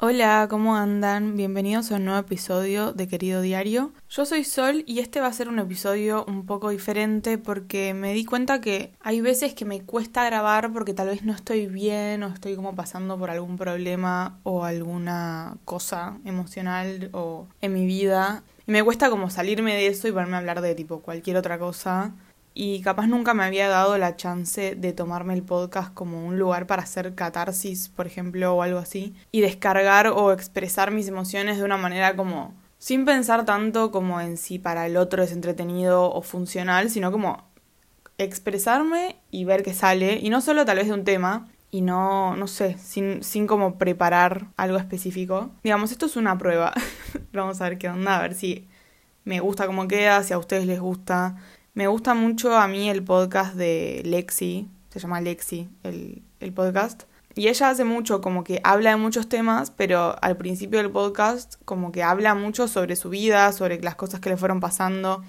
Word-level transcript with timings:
Hola, 0.00 0.46
¿cómo 0.48 0.76
andan? 0.76 1.36
Bienvenidos 1.36 1.90
a 1.90 1.96
un 1.96 2.04
nuevo 2.04 2.20
episodio 2.20 2.92
de 2.92 3.08
Querido 3.08 3.40
Diario. 3.40 3.92
Yo 4.08 4.24
soy 4.26 4.44
Sol 4.44 4.84
y 4.86 5.00
este 5.00 5.20
va 5.20 5.26
a 5.26 5.32
ser 5.32 5.48
un 5.48 5.58
episodio 5.58 6.24
un 6.28 6.46
poco 6.46 6.68
diferente 6.68 7.36
porque 7.36 7.94
me 7.94 8.14
di 8.14 8.24
cuenta 8.24 8.60
que 8.60 8.92
hay 9.00 9.20
veces 9.20 9.54
que 9.54 9.64
me 9.64 9.82
cuesta 9.82 10.24
grabar 10.24 10.72
porque 10.72 10.94
tal 10.94 11.08
vez 11.08 11.24
no 11.24 11.32
estoy 11.32 11.66
bien 11.66 12.22
o 12.22 12.28
estoy 12.28 12.54
como 12.54 12.76
pasando 12.76 13.18
por 13.18 13.30
algún 13.30 13.56
problema 13.56 14.38
o 14.44 14.64
alguna 14.64 15.56
cosa 15.64 16.18
emocional 16.24 17.10
o 17.12 17.48
en 17.60 17.72
mi 17.72 17.84
vida. 17.84 18.44
Y 18.68 18.70
me 18.70 18.84
cuesta 18.84 19.10
como 19.10 19.30
salirme 19.30 19.74
de 19.74 19.88
eso 19.88 20.06
y 20.06 20.12
ponerme 20.12 20.36
a 20.36 20.38
hablar 20.38 20.60
de 20.60 20.76
tipo 20.76 21.00
cualquier 21.00 21.36
otra 21.36 21.58
cosa 21.58 22.14
y 22.60 22.80
capaz 22.80 23.06
nunca 23.06 23.34
me 23.34 23.44
había 23.44 23.68
dado 23.68 23.96
la 23.98 24.16
chance 24.16 24.74
de 24.74 24.92
tomarme 24.92 25.32
el 25.32 25.44
podcast 25.44 25.94
como 25.94 26.26
un 26.26 26.40
lugar 26.40 26.66
para 26.66 26.82
hacer 26.82 27.14
catarsis, 27.14 27.88
por 27.88 28.08
ejemplo, 28.08 28.52
o 28.52 28.62
algo 28.62 28.80
así, 28.80 29.14
y 29.30 29.42
descargar 29.42 30.08
o 30.08 30.32
expresar 30.32 30.90
mis 30.90 31.06
emociones 31.06 31.58
de 31.58 31.62
una 31.62 31.76
manera 31.76 32.16
como 32.16 32.56
sin 32.78 33.04
pensar 33.04 33.44
tanto 33.44 33.92
como 33.92 34.20
en 34.20 34.36
si 34.36 34.58
para 34.58 34.86
el 34.86 34.96
otro 34.96 35.22
es 35.22 35.30
entretenido 35.30 36.12
o 36.12 36.20
funcional, 36.20 36.90
sino 36.90 37.12
como 37.12 37.48
expresarme 38.18 39.20
y 39.30 39.44
ver 39.44 39.62
qué 39.62 39.72
sale, 39.72 40.18
y 40.20 40.28
no 40.28 40.40
solo 40.40 40.64
tal 40.64 40.78
vez 40.78 40.88
de 40.88 40.94
un 40.94 41.04
tema, 41.04 41.46
y 41.70 41.82
no, 41.82 42.34
no 42.34 42.48
sé, 42.48 42.76
sin, 42.76 43.22
sin 43.22 43.46
como 43.46 43.78
preparar 43.78 44.48
algo 44.56 44.78
específico. 44.78 45.52
Digamos, 45.62 45.92
esto 45.92 46.06
es 46.06 46.16
una 46.16 46.36
prueba. 46.38 46.72
Vamos 47.32 47.60
a 47.60 47.68
ver 47.68 47.78
qué 47.78 47.88
onda, 47.88 48.18
a 48.18 48.22
ver 48.22 48.34
si 48.34 48.66
me 49.28 49.38
gusta 49.38 49.66
cómo 49.66 49.86
queda, 49.86 50.24
si 50.24 50.32
a 50.32 50.38
ustedes 50.38 50.66
les 50.66 50.80
gusta, 50.80 51.36
me 51.78 51.86
gusta 51.86 52.12
mucho 52.12 52.56
a 52.56 52.66
mí 52.66 52.90
el 52.90 53.04
podcast 53.04 53.54
de 53.54 54.02
Lexi, 54.04 54.68
se 54.90 54.98
llama 54.98 55.20
Lexi 55.20 55.68
el, 55.84 56.24
el 56.40 56.52
podcast. 56.52 57.04
Y 57.36 57.46
ella 57.46 57.70
hace 57.70 57.84
mucho, 57.84 58.20
como 58.20 58.42
que 58.42 58.60
habla 58.64 58.90
de 58.90 58.96
muchos 58.96 59.28
temas, 59.28 59.70
pero 59.70 60.16
al 60.20 60.36
principio 60.36 60.80
del 60.80 60.90
podcast 60.90 61.54
como 61.64 61.92
que 61.92 62.02
habla 62.02 62.34
mucho 62.34 62.66
sobre 62.66 62.96
su 62.96 63.10
vida, 63.10 63.52
sobre 63.52 63.80
las 63.80 63.94
cosas 63.94 64.18
que 64.18 64.28
le 64.28 64.36
fueron 64.36 64.58
pasando. 64.58 65.22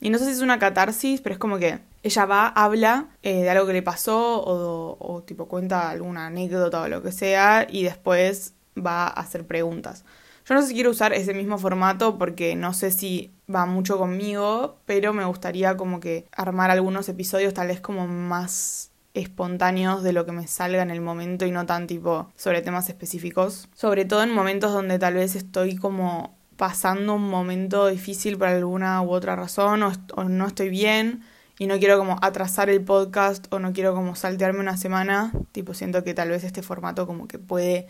Y 0.00 0.10
no 0.10 0.18
sé 0.18 0.26
si 0.26 0.30
es 0.30 0.42
una 0.42 0.60
catarsis, 0.60 1.20
pero 1.22 1.32
es 1.32 1.40
como 1.40 1.58
que 1.58 1.80
ella 2.04 2.24
va, 2.24 2.46
habla 2.46 3.08
eh, 3.24 3.42
de 3.42 3.50
algo 3.50 3.66
que 3.66 3.72
le 3.72 3.82
pasó 3.82 4.40
o, 4.40 4.96
o 5.00 5.22
tipo 5.24 5.48
cuenta 5.48 5.90
alguna 5.90 6.26
anécdota 6.26 6.82
o 6.82 6.86
lo 6.88 7.02
que 7.02 7.10
sea 7.10 7.66
y 7.68 7.82
después 7.82 8.54
va 8.78 9.08
a 9.08 9.08
hacer 9.08 9.44
preguntas. 9.44 10.04
Yo 10.44 10.54
no 10.54 10.62
sé 10.62 10.68
si 10.68 10.74
quiero 10.74 10.90
usar 10.90 11.12
ese 11.12 11.34
mismo 11.34 11.58
formato 11.58 12.16
porque 12.16 12.54
no 12.54 12.74
sé 12.74 12.92
si 12.92 13.32
va 13.52 13.66
mucho 13.66 13.98
conmigo, 13.98 14.78
pero 14.86 15.12
me 15.12 15.24
gustaría 15.24 15.76
como 15.76 16.00
que 16.00 16.26
armar 16.32 16.70
algunos 16.70 17.08
episodios 17.08 17.54
tal 17.54 17.68
vez 17.68 17.80
como 17.80 18.06
más 18.06 18.90
espontáneos 19.14 20.02
de 20.02 20.12
lo 20.12 20.26
que 20.26 20.32
me 20.32 20.46
salga 20.46 20.82
en 20.82 20.90
el 20.90 21.00
momento 21.00 21.46
y 21.46 21.50
no 21.50 21.64
tan 21.64 21.86
tipo 21.86 22.30
sobre 22.36 22.62
temas 22.62 22.88
específicos. 22.88 23.68
Sobre 23.74 24.04
todo 24.04 24.22
en 24.22 24.32
momentos 24.32 24.72
donde 24.72 24.98
tal 24.98 25.14
vez 25.14 25.36
estoy 25.36 25.76
como 25.76 26.36
pasando 26.56 27.14
un 27.14 27.28
momento 27.28 27.86
difícil 27.86 28.38
por 28.38 28.48
alguna 28.48 29.02
u 29.02 29.10
otra 29.10 29.36
razón 29.36 29.82
o, 29.82 30.24
no 30.24 30.46
estoy 30.46 30.70
bien 30.70 31.22
y 31.58 31.66
no 31.66 31.78
quiero 31.78 31.98
como 31.98 32.18
atrasar 32.20 32.68
el 32.68 32.82
podcast 32.82 33.52
o 33.52 33.58
no 33.58 33.72
quiero 33.72 33.94
como 33.94 34.14
saltearme 34.14 34.60
una 34.60 34.76
semana, 34.76 35.32
tipo 35.52 35.72
siento 35.72 36.04
que 36.04 36.14
tal 36.14 36.30
vez 36.30 36.44
este 36.44 36.62
formato 36.62 37.06
como 37.06 37.28
que 37.28 37.38
puede 37.38 37.86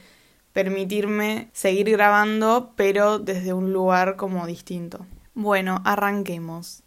permitirme 0.53 1.51
seguir 1.53 1.91
grabando, 1.91 2.73
pero 2.77 3.19
desde 3.19 3.53
un 3.53 3.73
lugar 3.73 4.17
como 4.17 4.47
distinto. 4.47 5.05
Bueno, 5.37 5.83
arranquemos. 5.85 6.83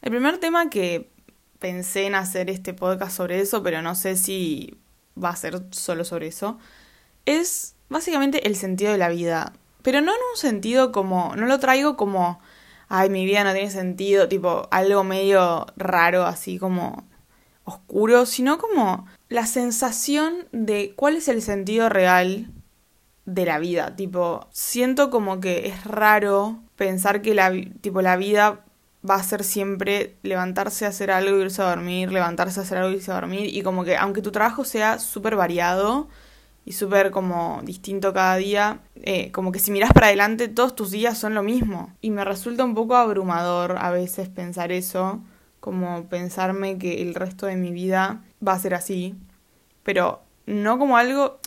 El 0.00 0.10
primer 0.10 0.38
tema 0.38 0.70
que 0.70 1.12
pensé 1.60 2.06
en 2.06 2.16
hacer 2.16 2.50
este 2.50 2.74
podcast 2.74 3.16
sobre 3.16 3.38
eso, 3.38 3.62
pero 3.62 3.80
no 3.80 3.94
sé 3.94 4.16
si 4.16 4.76
va 5.16 5.28
a 5.28 5.36
ser 5.36 5.62
solo 5.70 6.04
sobre 6.04 6.26
eso, 6.26 6.58
es 7.26 7.76
básicamente 7.88 8.48
el 8.48 8.56
sentido 8.56 8.90
de 8.90 8.98
la 8.98 9.08
vida. 9.08 9.52
Pero 9.82 10.00
no 10.00 10.10
en 10.10 10.18
un 10.32 10.36
sentido 10.36 10.90
como, 10.90 11.36
no 11.36 11.46
lo 11.46 11.60
traigo 11.60 11.96
como, 11.96 12.40
ay, 12.88 13.08
mi 13.08 13.24
vida 13.24 13.44
no 13.44 13.52
tiene 13.52 13.70
sentido, 13.70 14.26
tipo 14.26 14.66
algo 14.72 15.04
medio 15.04 15.66
raro, 15.76 16.24
así 16.26 16.58
como 16.58 17.04
oscuro, 17.62 18.26
sino 18.26 18.58
como 18.58 19.06
la 19.28 19.46
sensación 19.46 20.48
de 20.50 20.92
cuál 20.96 21.14
es 21.14 21.28
el 21.28 21.40
sentido 21.40 21.88
real 21.88 22.50
de 23.24 23.44
la 23.46 23.58
vida. 23.58 23.96
Tipo, 23.96 24.48
siento 24.50 25.10
como 25.10 25.40
que 25.40 25.68
es 25.68 25.84
raro 25.84 26.58
pensar 26.76 27.22
que 27.22 27.34
la, 27.34 27.52
tipo, 27.80 28.02
la 28.02 28.16
vida 28.16 28.60
va 29.08 29.16
a 29.16 29.22
ser 29.22 29.44
siempre 29.44 30.16
levantarse 30.22 30.84
a 30.86 30.88
hacer 30.88 31.10
algo, 31.10 31.38
irse 31.38 31.62
a 31.62 31.68
dormir, 31.68 32.12
levantarse 32.12 32.60
a 32.60 32.62
hacer 32.62 32.78
algo, 32.78 32.94
irse 32.94 33.10
a 33.10 33.14
dormir. 33.14 33.54
Y 33.54 33.62
como 33.62 33.84
que 33.84 33.96
aunque 33.96 34.22
tu 34.22 34.30
trabajo 34.32 34.64
sea 34.64 34.98
súper 34.98 35.36
variado 35.36 36.08
y 36.64 36.72
súper 36.72 37.10
como 37.10 37.60
distinto 37.64 38.12
cada 38.12 38.36
día, 38.36 38.80
eh, 38.96 39.32
como 39.32 39.50
que 39.50 39.58
si 39.58 39.72
miras 39.72 39.92
para 39.92 40.06
adelante 40.06 40.48
todos 40.48 40.76
tus 40.76 40.90
días 40.90 41.18
son 41.18 41.34
lo 41.34 41.42
mismo. 41.42 41.92
Y 42.00 42.10
me 42.10 42.24
resulta 42.24 42.64
un 42.64 42.74
poco 42.74 42.94
abrumador 42.96 43.76
a 43.78 43.90
veces 43.90 44.28
pensar 44.28 44.70
eso, 44.70 45.20
como 45.60 46.04
pensarme 46.08 46.78
que 46.78 47.02
el 47.02 47.14
resto 47.14 47.46
de 47.46 47.56
mi 47.56 47.72
vida 47.72 48.22
va 48.46 48.52
a 48.52 48.58
ser 48.58 48.74
así. 48.74 49.16
Pero 49.82 50.22
no 50.46 50.78
como 50.78 50.96
algo 50.96 51.40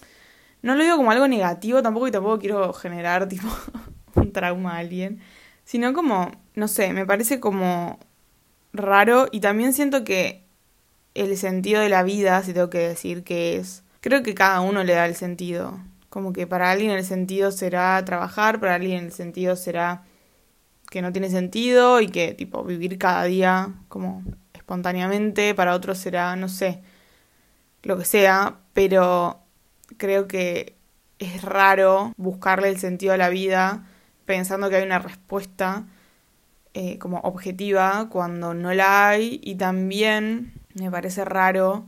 no 0.66 0.74
lo 0.74 0.84
digo 0.84 0.98
como 0.98 1.12
algo 1.12 1.28
negativo 1.28 1.84
tampoco 1.84 2.08
y 2.08 2.12
tampoco 2.12 2.40
quiero 2.40 2.74
generar 2.74 3.28
tipo 3.30 3.48
un 4.16 4.32
trauma 4.32 4.74
a 4.74 4.80
alguien, 4.80 5.22
sino 5.64 5.94
como, 5.94 6.32
no 6.56 6.68
sé, 6.68 6.92
me 6.92 7.06
parece 7.06 7.40
como 7.40 8.00
raro 8.74 9.28
y 9.32 9.42
también 9.42 9.74
siento 9.74 10.04
que 10.04 10.44
el 11.14 11.38
sentido 11.38 11.82
de 11.82 11.90
la 11.90 12.02
vida, 12.02 12.42
si 12.42 12.52
tengo 12.52 12.72
que 12.72 12.80
decir 12.80 13.24
que 13.24 13.58
es, 13.58 13.84
creo 14.02 14.24
que 14.24 14.34
cada 14.34 14.62
uno 14.62 14.84
le 14.84 14.94
da 14.94 15.06
el 15.06 15.16
sentido. 15.16 15.80
Como 16.10 16.34
que 16.34 16.48
para 16.48 16.72
alguien 16.72 16.92
el 16.92 17.06
sentido 17.06 17.52
será 17.52 18.04
trabajar, 18.04 18.60
para 18.60 18.76
alguien 18.76 19.06
el 19.06 19.12
sentido 19.12 19.56
será 19.56 20.04
que 20.90 21.04
no 21.04 21.12
tiene 21.12 21.30
sentido 21.30 22.02
y 22.02 22.08
que 22.08 22.34
tipo 22.34 22.64
vivir 22.64 22.98
cada 22.98 23.26
día 23.26 23.74
como 23.88 24.24
espontáneamente, 24.54 25.54
para 25.54 25.76
otros 25.76 26.00
será, 26.00 26.36
no 26.36 26.50
sé, 26.50 26.82
lo 27.84 27.98
que 27.98 28.06
sea, 28.06 28.58
pero 28.74 29.45
creo 29.98 30.28
que 30.28 30.76
es 31.20 31.42
raro 31.42 32.14
buscarle 32.18 32.70
el 32.70 32.78
sentido 32.78 33.14
a 33.14 33.18
la 33.18 33.30
vida 33.30 33.86
pensando 34.26 34.70
que 34.70 34.78
hay 34.78 34.84
una 34.84 35.00
respuesta 35.00 35.86
eh, 36.74 36.98
como 37.00 37.20
objetiva 37.20 38.10
cuando 38.10 38.54
no 38.54 38.74
la 38.74 39.08
hay. 39.08 39.40
Y 39.44 39.56
también 39.56 40.54
me 40.74 40.92
parece 40.92 41.24
raro 41.24 41.86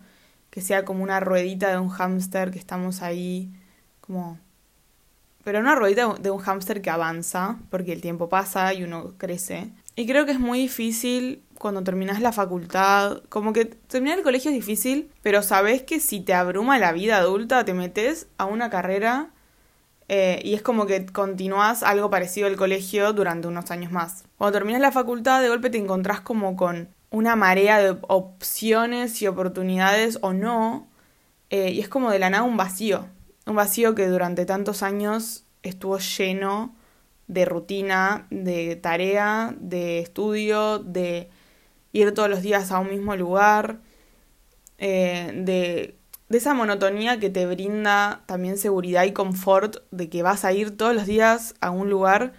que 0.50 0.62
sea 0.62 0.86
como 0.86 1.04
una 1.04 1.20
ruedita 1.20 1.70
de 1.70 1.78
un 1.78 1.90
hámster 1.90 2.52
que 2.52 2.60
estamos 2.60 3.02
ahí 3.02 3.52
como 4.02 4.40
pero 5.44 5.60
una 5.60 5.76
ruedita 5.76 6.14
de 6.16 6.30
un 6.30 6.40
hámster 6.40 6.82
que 6.82 6.90
avanza 6.90 7.58
porque 7.70 7.94
el 7.94 8.02
tiempo 8.02 8.28
pasa 8.28 8.74
y 8.74 8.84
uno 8.84 9.14
crece. 9.18 9.70
Y 9.96 10.06
creo 10.06 10.26
que 10.26 10.34
es 10.34 10.42
muy 10.42 10.60
difícil 10.60 11.42
cuando 11.58 11.84
terminas 11.84 12.22
la 12.22 12.32
facultad, 12.32 13.22
como 13.30 13.54
que 13.54 13.66
terminar 13.66 14.18
el 14.18 14.24
colegio 14.24 14.52
es 14.52 14.56
difícil, 14.56 15.12
pero 15.22 15.42
sabes 15.42 15.82
que 15.84 16.00
si 16.00 16.22
te 16.22 16.34
abruma 16.34 16.78
la 16.80 16.92
vida 16.92 17.18
adulta, 17.18 17.66
te 17.66 17.74
metes 17.74 18.28
a 18.38 18.46
una 18.46 18.70
carrera 18.70 19.32
eh, 20.10 20.40
y 20.44 20.54
es 20.54 20.62
como 20.62 20.86
que 20.86 21.06
continúas 21.06 21.84
algo 21.84 22.10
parecido 22.10 22.48
al 22.48 22.56
colegio 22.56 23.12
durante 23.14 23.48
unos 23.48 23.72
años 23.72 23.92
más. 23.92 24.24
Cuando 24.38 24.58
terminas 24.58 24.82
la 24.82 24.92
facultad, 24.92 25.42
de 25.42 25.50
golpe 25.50 25.70
te 25.70 25.78
encontrás 25.78 26.22
como 26.22 26.56
con 26.56 26.90
una 27.10 27.36
marea 27.36 27.80
de 27.80 27.98
opciones 28.08 29.22
y 29.22 29.28
oportunidades 29.28 30.20
o 30.22 30.34
no, 30.34 30.88
eh, 31.50 31.72
y 31.72 31.80
es 31.80 31.90
como 31.90 32.12
de 32.12 32.20
la 32.20 32.30
nada 32.30 32.44
un 32.44 32.58
vacío, 32.58 33.08
un 33.46 33.56
vacío 33.56 33.96
que 33.96 34.08
durante 34.08 34.46
tantos 34.46 34.84
años 34.84 35.44
estuvo 35.64 35.98
lleno 35.98 36.76
de 37.28 37.46
rutina, 37.46 38.28
de 38.30 38.76
tarea, 38.76 39.54
de 39.60 40.00
estudio, 40.00 40.80
de 40.80 41.30
ir 41.94 42.14
todos 42.14 42.30
los 42.30 42.42
días 42.42 42.72
a 42.72 42.80
un 42.80 42.90
mismo 42.90 43.16
lugar, 43.16 43.80
eh, 44.78 45.32
de, 45.34 45.96
de 46.30 46.38
esa 46.38 46.54
monotonía 46.54 47.20
que 47.20 47.30
te 47.30 47.46
brinda 47.46 48.22
también 48.26 48.58
seguridad 48.58 49.06
y 49.06 49.14
confort 49.14 49.78
de 49.92 50.10
que 50.10 50.24
vas 50.24 50.46
a 50.46 50.54
ir 50.54 50.76
todos 50.76 50.94
los 50.94 51.06
días 51.06 51.56
a 51.62 51.72
un 51.72 51.90
lugar 51.90 52.34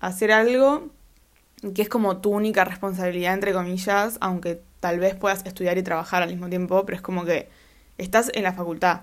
a 0.00 0.08
hacer 0.08 0.32
algo 0.32 0.90
que 1.74 1.82
es 1.82 1.88
como 1.88 2.18
tu 2.18 2.30
única 2.30 2.64
responsabilidad, 2.64 3.34
entre 3.34 3.52
comillas, 3.52 4.18
aunque 4.20 4.60
tal 4.80 4.98
vez 4.98 5.14
puedas 5.14 5.46
estudiar 5.46 5.78
y 5.78 5.82
trabajar 5.82 6.22
al 6.22 6.30
mismo 6.30 6.48
tiempo, 6.48 6.84
pero 6.84 6.96
es 6.96 7.02
como 7.02 7.24
que 7.24 7.48
estás 7.98 8.30
en 8.34 8.42
la 8.42 8.52
facultad. 8.52 9.02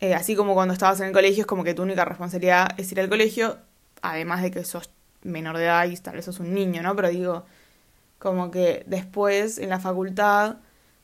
Eh, 0.00 0.14
así 0.14 0.36
como 0.36 0.54
cuando 0.54 0.74
estabas 0.74 1.00
en 1.00 1.08
el 1.08 1.12
colegio, 1.12 1.40
es 1.40 1.46
como 1.46 1.64
que 1.64 1.74
tu 1.74 1.82
única 1.82 2.04
responsabilidad 2.04 2.68
es 2.76 2.90
ir 2.92 3.00
al 3.00 3.08
colegio, 3.08 3.58
además 4.00 4.42
de 4.42 4.52
que 4.52 4.64
sos 4.64 4.90
menor 5.22 5.56
de 5.56 5.64
edad 5.64 5.86
y 5.88 5.96
tal 5.96 6.14
vez 6.14 6.24
sos 6.24 6.38
un 6.38 6.54
niño, 6.54 6.82
¿no? 6.82 6.94
Pero 6.94 7.08
digo, 7.08 7.46
como 8.18 8.50
que 8.50 8.84
después 8.86 9.58
en 9.58 9.68
la 9.70 9.80
facultad 9.80 10.56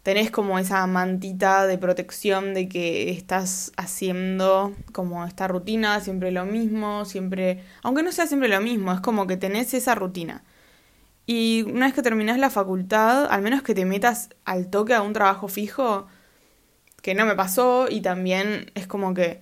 tenés 0.02 0.30
como 0.30 0.58
esa 0.58 0.86
mantita 0.86 1.66
de 1.66 1.78
protección 1.78 2.52
de 2.54 2.68
que 2.68 3.10
estás 3.10 3.72
haciendo 3.76 4.74
como 4.92 5.24
esta 5.24 5.48
rutina, 5.48 6.00
siempre 6.00 6.30
lo 6.30 6.44
mismo, 6.44 7.06
siempre, 7.06 7.64
aunque 7.82 8.02
no 8.02 8.12
sea 8.12 8.26
siempre 8.26 8.48
lo 8.48 8.60
mismo, 8.60 8.92
es 8.92 9.00
como 9.00 9.26
que 9.26 9.38
tenés 9.38 9.72
esa 9.72 9.94
rutina. 9.94 10.44
Y 11.26 11.62
una 11.62 11.86
vez 11.86 11.94
que 11.94 12.02
terminás 12.02 12.38
la 12.38 12.50
facultad, 12.50 13.26
al 13.30 13.40
menos 13.40 13.62
que 13.62 13.74
te 13.74 13.86
metas 13.86 14.28
al 14.44 14.68
toque 14.68 14.92
a 14.94 15.00
un 15.00 15.14
trabajo 15.14 15.48
fijo, 15.48 16.06
que 17.00 17.14
no 17.14 17.24
me 17.26 17.34
pasó 17.34 17.86
y 17.88 18.02
también 18.02 18.70
es 18.74 18.86
como 18.86 19.14
que 19.14 19.40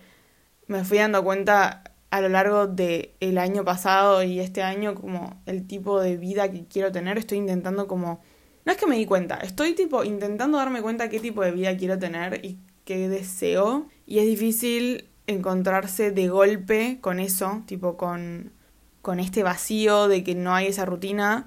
me 0.69 0.85
fui 0.85 0.99
dando 0.99 1.25
cuenta 1.25 1.83
a 2.13 2.21
lo 2.21 2.29
largo 2.29 2.67
del 2.67 3.11
el 3.21 3.39
año 3.39 3.65
pasado 3.65 4.23
y 4.23 4.39
este 4.39 4.63
año 4.63 4.95
como 4.95 5.41
el 5.47 5.67
tipo 5.67 5.99
de 5.99 6.19
vida 6.19 6.53
que 6.53 6.67
quiero 6.67 6.93
tener. 6.93 7.17
Estoy 7.17 7.39
intentando 7.39 7.89
como... 7.89 8.21
No 8.67 8.73
es 8.73 8.79
que 8.79 8.87
me 8.87 8.97
di 8.97 9.07
cuenta, 9.07 9.37
estoy 9.37 9.73
tipo 9.73 10.05
intentando 10.05 10.59
darme 10.59 10.83
cuenta 10.83 11.09
qué 11.09 11.21
tipo 11.21 11.43
de 11.43 11.53
vida 11.53 11.75
quiero 11.75 11.99
tener 11.99 12.45
y 12.45 12.59
qué 12.85 13.09
deseo. 13.09 13.89
Y 14.07 14.19
es 14.19 14.27
difícil 14.27 15.09
encontrarse 15.27 16.11
de 16.11 16.29
golpe 16.29 16.99
con 17.01 17.19
eso, 17.19 17.63
tipo 17.65 17.97
con, 17.97 18.53
con 19.01 19.19
este 19.19 19.43
vacío 19.43 20.07
de 20.07 20.23
que 20.23 20.35
no 20.35 20.55
hay 20.55 20.67
esa 20.67 20.85
rutina. 20.85 21.47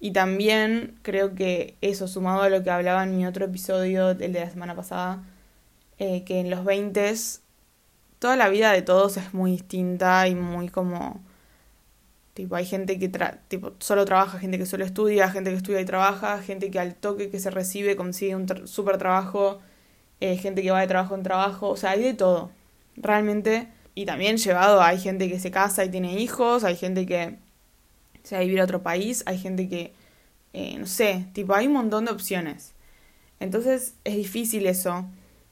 Y 0.00 0.12
también 0.12 0.98
creo 1.02 1.34
que 1.34 1.76
eso, 1.82 2.08
sumado 2.08 2.40
a 2.40 2.48
lo 2.48 2.62
que 2.62 2.70
hablaba 2.70 3.04
en 3.04 3.18
mi 3.18 3.26
otro 3.26 3.44
episodio, 3.44 4.12
el 4.12 4.32
de 4.32 4.40
la 4.40 4.50
semana 4.50 4.74
pasada, 4.74 5.24
eh, 5.98 6.24
que 6.24 6.40
en 6.40 6.48
los 6.48 6.64
20 6.64 7.06
toda 8.18 8.36
la 8.36 8.48
vida 8.48 8.72
de 8.72 8.82
todos 8.82 9.16
es 9.16 9.34
muy 9.34 9.52
distinta 9.52 10.28
y 10.28 10.34
muy 10.34 10.68
como... 10.68 11.20
Tipo, 12.34 12.54
hay 12.56 12.66
gente 12.66 12.98
que 12.98 13.10
tipo, 13.48 13.72
solo 13.78 14.04
trabaja, 14.04 14.38
gente 14.38 14.58
que 14.58 14.66
solo 14.66 14.84
estudia, 14.84 15.30
gente 15.30 15.50
que 15.50 15.56
estudia 15.56 15.80
y 15.80 15.86
trabaja, 15.86 16.42
gente 16.42 16.70
que 16.70 16.78
al 16.78 16.94
toque 16.94 17.30
que 17.30 17.40
se 17.40 17.50
recibe 17.50 17.96
consigue 17.96 18.36
un 18.36 18.46
súper 18.66 18.98
trabajo, 18.98 19.60
eh, 20.20 20.36
gente 20.36 20.62
que 20.62 20.70
va 20.70 20.80
de 20.82 20.86
trabajo 20.86 21.14
en 21.14 21.22
trabajo, 21.22 21.70
o 21.70 21.76
sea, 21.78 21.92
hay 21.92 22.02
de 22.02 22.14
todo, 22.14 22.50
realmente. 22.96 23.68
Y 23.94 24.04
también 24.04 24.36
llevado, 24.36 24.82
hay 24.82 24.98
gente 25.00 25.30
que 25.30 25.40
se 25.40 25.50
casa 25.50 25.84
y 25.86 25.90
tiene 25.90 26.20
hijos, 26.20 26.64
hay 26.64 26.76
gente 26.76 27.06
que 27.06 27.38
se 28.22 28.34
va 28.34 28.40
a 28.42 28.44
vivir 28.44 28.60
a 28.60 28.64
otro 28.64 28.82
país, 28.82 29.22
hay 29.26 29.38
gente 29.38 29.68
que, 29.68 29.94
eh, 30.52 30.76
no 30.78 30.86
sé, 30.86 31.26
tipo, 31.32 31.54
hay 31.54 31.68
un 31.68 31.72
montón 31.74 32.04
de 32.04 32.12
opciones. 32.12 32.74
Entonces 33.40 33.94
es 34.04 34.16
difícil 34.16 34.66
eso 34.66 35.06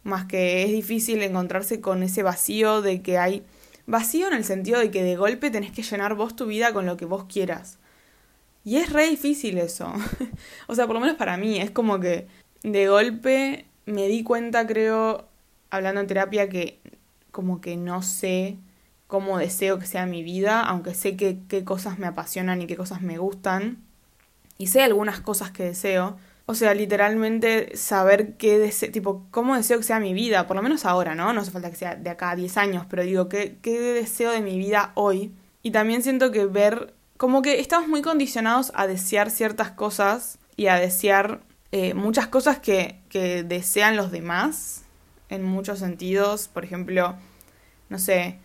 más 0.05 0.27
que 0.27 0.63
es 0.63 0.71
difícil 0.71 1.23
encontrarse 1.23 1.81
con 1.81 2.03
ese 2.03 2.23
vacío 2.23 2.83
de 2.83 3.03
que 3.03 3.19
hay 3.19 3.45
vacío 3.87 4.29
en 4.29 4.35
el 4.35 4.45
sentido 4.45 4.79
de 4.79 4.91
que 4.91 5.03
de 5.03 5.17
golpe 5.17 5.51
tenés 5.51 5.73
que 5.73 5.83
llenar 5.83 6.15
vos 6.15 6.37
tu 6.37 6.47
vida 6.47 6.73
con 6.73 6.87
lo 6.87 6.97
que 6.97 7.05
vos 7.07 7.25
quieras. 7.25 7.79
Y 8.65 8.77
es 8.77 8.91
re 8.93 9.09
difícil 9.09 9.59
eso. 9.59 9.93
o 10.67 10.75
sea, 10.75 10.87
por 10.87 10.95
lo 10.95 11.01
menos 11.01 11.17
para 11.17 11.37
mí, 11.37 11.61
es 11.61 11.71
como 11.71 12.01
que 12.01 12.27
de 12.63 12.89
golpe 12.89 13.67
me 13.87 14.09
di 14.09 14.23
cuenta, 14.23 14.67
creo, 14.67 15.29
hablando 15.71 16.01
en 16.01 16.07
terapia, 16.07 16.49
que 16.49 16.81
como 17.31 17.61
que 17.61 17.77
no 17.77 18.03
sé 18.03 18.57
cómo 19.07 19.39
deseo 19.39 19.79
que 19.79 19.87
sea 19.87 20.07
mi 20.07 20.23
vida, 20.23 20.63
aunque 20.63 20.95
sé 20.95 21.17
qué 21.17 21.65
cosas 21.65 21.99
me 21.99 22.07
apasionan 22.07 22.63
y 22.63 22.67
qué 22.67 22.77
cosas 22.77 23.03
me 23.03 23.19
gustan. 23.19 23.83
Y 24.57 24.69
sé 24.69 24.83
algunas 24.83 25.21
cosas 25.21 25.51
que 25.51 25.65
deseo, 25.65 26.17
o 26.47 26.55
sea, 26.55 26.75
literalmente 26.75 27.77
saber 27.77 28.37
qué 28.37 28.59
deseo, 28.59 28.93
tipo, 28.93 29.27
cómo 29.31 29.57
deseo 29.57 29.79
que 29.79 29.85
sea 29.85 30.01
mi 30.01 30.13
vida, 30.13 30.47
por 30.47 30.57
lo 30.57 30.63
menos 30.63 30.85
ahora, 30.85 31.15
¿no? 31.15 31.33
No 31.33 31.41
hace 31.41 31.51
falta 31.51 31.71
que 31.71 31.77
sea 31.77 31.95
de 31.97 32.11
acá 32.11 32.31
a 32.31 32.37
10 32.37 32.57
años, 32.59 32.87
pero 32.89 33.03
digo, 33.03 33.29
¿qué, 33.29 33.59
qué 33.63 33.81
deseo 33.81 34.31
de 34.31 34.43
mi 34.43 34.59
vida 34.59 34.93
hoy? 34.95 35.33
Y 35.63 35.71
también 35.71 36.03
siento 36.03 36.31
que 36.31 36.45
ver, 36.45 36.95
como 37.17 37.41
que 37.41 37.61
estamos 37.61 37.89
muy 37.89 38.03
condicionados 38.03 38.73
a 38.75 38.87
desear 38.87 39.31
ciertas 39.31 39.71
cosas 39.71 40.39
y 40.57 40.67
a 40.67 40.77
desear 40.77 41.41
eh, 41.73 41.95
muchas 41.95 42.27
cosas 42.29 42.59
que, 42.59 43.01
que 43.09 43.43
desean 43.43 43.97
los 43.97 44.11
demás, 44.11 44.85
en 45.31 45.43
muchos 45.43 45.79
sentidos, 45.79 46.49
por 46.49 46.65
ejemplo, 46.65 47.17
no 47.89 47.99
sé, 47.99 48.39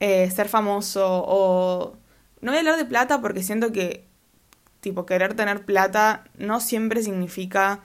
eh, 0.00 0.30
ser 0.30 0.48
famoso 0.48 1.24
o... 1.26 1.96
No 2.42 2.52
voy 2.52 2.56
a 2.56 2.60
hablar 2.60 2.76
de 2.78 2.86
plata 2.86 3.20
porque 3.20 3.42
siento 3.42 3.70
que 3.72 4.09
tipo 4.80 5.06
querer 5.06 5.34
tener 5.34 5.64
plata 5.64 6.24
no 6.38 6.60
siempre 6.60 7.02
significa 7.02 7.80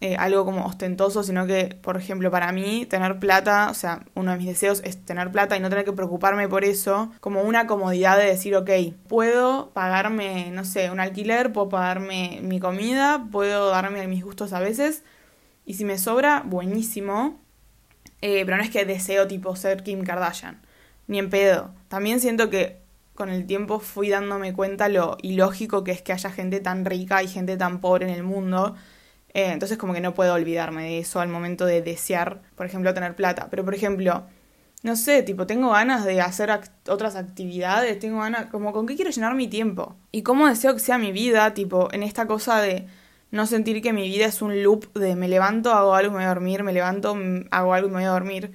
eh, 0.00 0.16
algo 0.16 0.44
como 0.44 0.66
ostentoso, 0.66 1.22
sino 1.22 1.46
que, 1.46 1.78
por 1.80 1.96
ejemplo, 1.96 2.30
para 2.30 2.52
mí 2.52 2.84
tener 2.84 3.18
plata, 3.18 3.70
o 3.70 3.74
sea, 3.74 4.04
uno 4.14 4.32
de 4.32 4.36
mis 4.36 4.48
deseos 4.48 4.82
es 4.84 5.02
tener 5.02 5.30
plata 5.30 5.56
y 5.56 5.60
no 5.60 5.70
tener 5.70 5.86
que 5.86 5.92
preocuparme 5.92 6.46
por 6.46 6.62
eso, 6.62 7.10
como 7.20 7.40
una 7.42 7.66
comodidad 7.66 8.18
de 8.18 8.26
decir, 8.26 8.54
ok, 8.54 8.70
puedo 9.08 9.70
pagarme, 9.70 10.50
no 10.50 10.64
sé, 10.66 10.90
un 10.90 11.00
alquiler, 11.00 11.52
puedo 11.52 11.70
pagarme 11.70 12.40
mi 12.42 12.60
comida, 12.60 13.26
puedo 13.32 13.70
darme 13.70 14.06
mis 14.06 14.22
gustos 14.22 14.52
a 14.52 14.60
veces, 14.60 15.04
y 15.64 15.74
si 15.74 15.86
me 15.86 15.96
sobra, 15.96 16.42
buenísimo, 16.44 17.40
eh, 18.20 18.44
pero 18.44 18.58
no 18.58 18.62
es 18.62 18.70
que 18.70 18.84
deseo 18.84 19.26
tipo 19.26 19.56
ser 19.56 19.82
Kim 19.84 20.04
Kardashian, 20.04 20.60
ni 21.06 21.18
en 21.18 21.30
pedo. 21.30 21.70
También 21.88 22.20
siento 22.20 22.50
que 22.50 22.83
con 23.14 23.30
el 23.30 23.46
tiempo 23.46 23.80
fui 23.80 24.08
dándome 24.10 24.52
cuenta 24.54 24.88
lo 24.88 25.16
ilógico 25.22 25.84
que 25.84 25.92
es 25.92 26.02
que 26.02 26.12
haya 26.12 26.30
gente 26.30 26.60
tan 26.60 26.84
rica 26.84 27.22
y 27.22 27.28
gente 27.28 27.56
tan 27.56 27.80
pobre 27.80 28.06
en 28.08 28.14
el 28.14 28.22
mundo. 28.24 28.74
Eh, 29.34 29.52
entonces 29.52 29.78
como 29.78 29.94
que 29.94 30.00
no 30.00 30.14
puedo 30.14 30.34
olvidarme 30.34 30.84
de 30.84 30.98
eso 31.00 31.20
al 31.20 31.28
momento 31.28 31.66
de 31.66 31.82
desear, 31.82 32.42
por 32.56 32.66
ejemplo, 32.66 32.94
tener 32.94 33.16
plata. 33.16 33.48
Pero 33.50 33.64
por 33.64 33.74
ejemplo, 33.74 34.24
no 34.82 34.96
sé, 34.96 35.22
tipo, 35.22 35.46
tengo 35.46 35.70
ganas 35.70 36.04
de 36.04 36.20
hacer 36.20 36.50
otras 36.88 37.16
actividades, 37.16 37.98
tengo 37.98 38.20
ganas, 38.20 38.46
como 38.46 38.72
con 38.72 38.86
qué 38.86 38.96
quiero 38.96 39.10
llenar 39.10 39.34
mi 39.34 39.48
tiempo. 39.48 39.96
Y 40.12 40.22
cómo 40.22 40.46
deseo 40.46 40.74
que 40.74 40.80
sea 40.80 40.98
mi 40.98 41.12
vida, 41.12 41.54
tipo, 41.54 41.88
en 41.92 42.02
esta 42.02 42.26
cosa 42.26 42.60
de 42.60 42.86
no 43.30 43.46
sentir 43.46 43.82
que 43.82 43.92
mi 43.92 44.08
vida 44.08 44.26
es 44.26 44.42
un 44.42 44.62
loop 44.62 44.92
de 44.94 45.16
me 45.16 45.28
levanto, 45.28 45.72
hago 45.72 45.94
algo 45.94 46.08
y 46.08 46.12
me 46.12 46.16
voy 46.18 46.24
a 46.26 46.28
dormir, 46.28 46.62
me 46.64 46.72
levanto, 46.72 47.16
hago 47.50 47.74
algo 47.74 47.88
y 47.88 47.90
me 47.90 47.96
voy 47.98 48.04
a 48.04 48.10
dormir. 48.10 48.52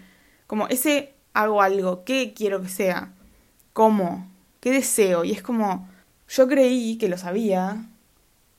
Como 0.47 0.67
ese 0.67 1.15
hago 1.33 1.61
algo, 1.61 2.03
¿qué 2.05 2.33
quiero 2.35 2.61
que 2.61 2.69
sea? 2.69 3.13
¿Cómo? 3.73 4.28
¿Qué 4.59 4.71
deseo? 4.71 5.23
Y 5.23 5.31
es 5.31 5.41
como, 5.41 5.87
yo 6.27 6.47
creí 6.47 6.97
que 6.97 7.09
lo 7.09 7.17
sabía 7.17 7.85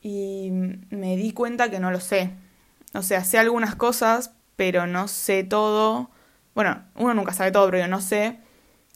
y 0.02 0.50
me 0.90 1.16
di 1.16 1.32
cuenta 1.32 1.70
que 1.70 1.80
no 1.80 1.90
lo 1.90 2.00
sé. 2.00 2.30
O 2.94 3.02
sea, 3.02 3.24
sé 3.24 3.38
algunas 3.38 3.74
cosas, 3.74 4.32
pero 4.56 4.86
no 4.86 5.08
sé 5.08 5.44
todo. 5.44 6.10
Bueno, 6.54 6.82
uno 6.96 7.14
nunca 7.14 7.32
sabe 7.32 7.52
todo, 7.52 7.66
pero 7.66 7.78
yo 7.78 7.88
no 7.88 8.00
sé. 8.00 8.38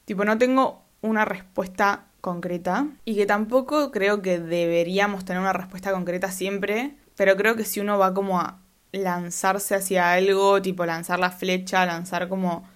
Tipo, 0.04 0.24
no 0.24 0.38
tengo 0.38 0.82
una 1.00 1.24
respuesta 1.24 2.06
concreta 2.20 2.88
y 3.04 3.16
que 3.16 3.26
tampoco 3.26 3.90
creo 3.90 4.22
que 4.22 4.40
deberíamos 4.40 5.26
tener 5.26 5.42
una 5.42 5.52
respuesta 5.52 5.92
concreta 5.92 6.32
siempre, 6.32 6.96
pero 7.16 7.36
creo 7.36 7.54
que 7.54 7.64
si 7.64 7.80
uno 7.80 7.98
va 7.98 8.14
como 8.14 8.40
a 8.40 8.60
lanzarse 8.92 9.74
hacia 9.74 10.12
algo, 10.12 10.62
tipo 10.62 10.86
lanzar 10.86 11.18
la 11.18 11.30
flecha, 11.30 11.84
lanzar 11.84 12.28
como, 12.28 12.66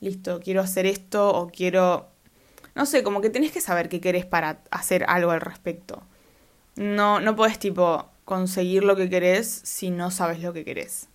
listo, 0.00 0.40
quiero 0.40 0.62
hacer 0.62 0.86
esto 0.86 1.30
o 1.30 1.48
quiero 1.48 2.08
no 2.78 2.86
sé, 2.86 3.02
como 3.02 3.20
que 3.20 3.28
tenés 3.28 3.50
que 3.50 3.60
saber 3.60 3.88
qué 3.88 4.00
querés 4.00 4.24
para 4.24 4.62
hacer 4.70 5.04
algo 5.08 5.32
al 5.32 5.40
respecto. 5.40 6.04
No, 6.76 7.18
no 7.18 7.34
podés 7.34 7.58
tipo 7.58 8.08
conseguir 8.24 8.84
lo 8.84 8.94
que 8.94 9.10
querés 9.10 9.48
si 9.64 9.90
no 9.90 10.12
sabes 10.12 10.40
lo 10.40 10.52
que 10.52 10.64
querés. 10.64 11.08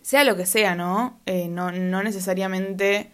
Sea 0.00 0.22
lo 0.22 0.36
que 0.36 0.46
sea, 0.46 0.76
¿no? 0.76 1.18
Eh, 1.26 1.48
no, 1.48 1.72
no 1.72 2.04
necesariamente 2.04 3.10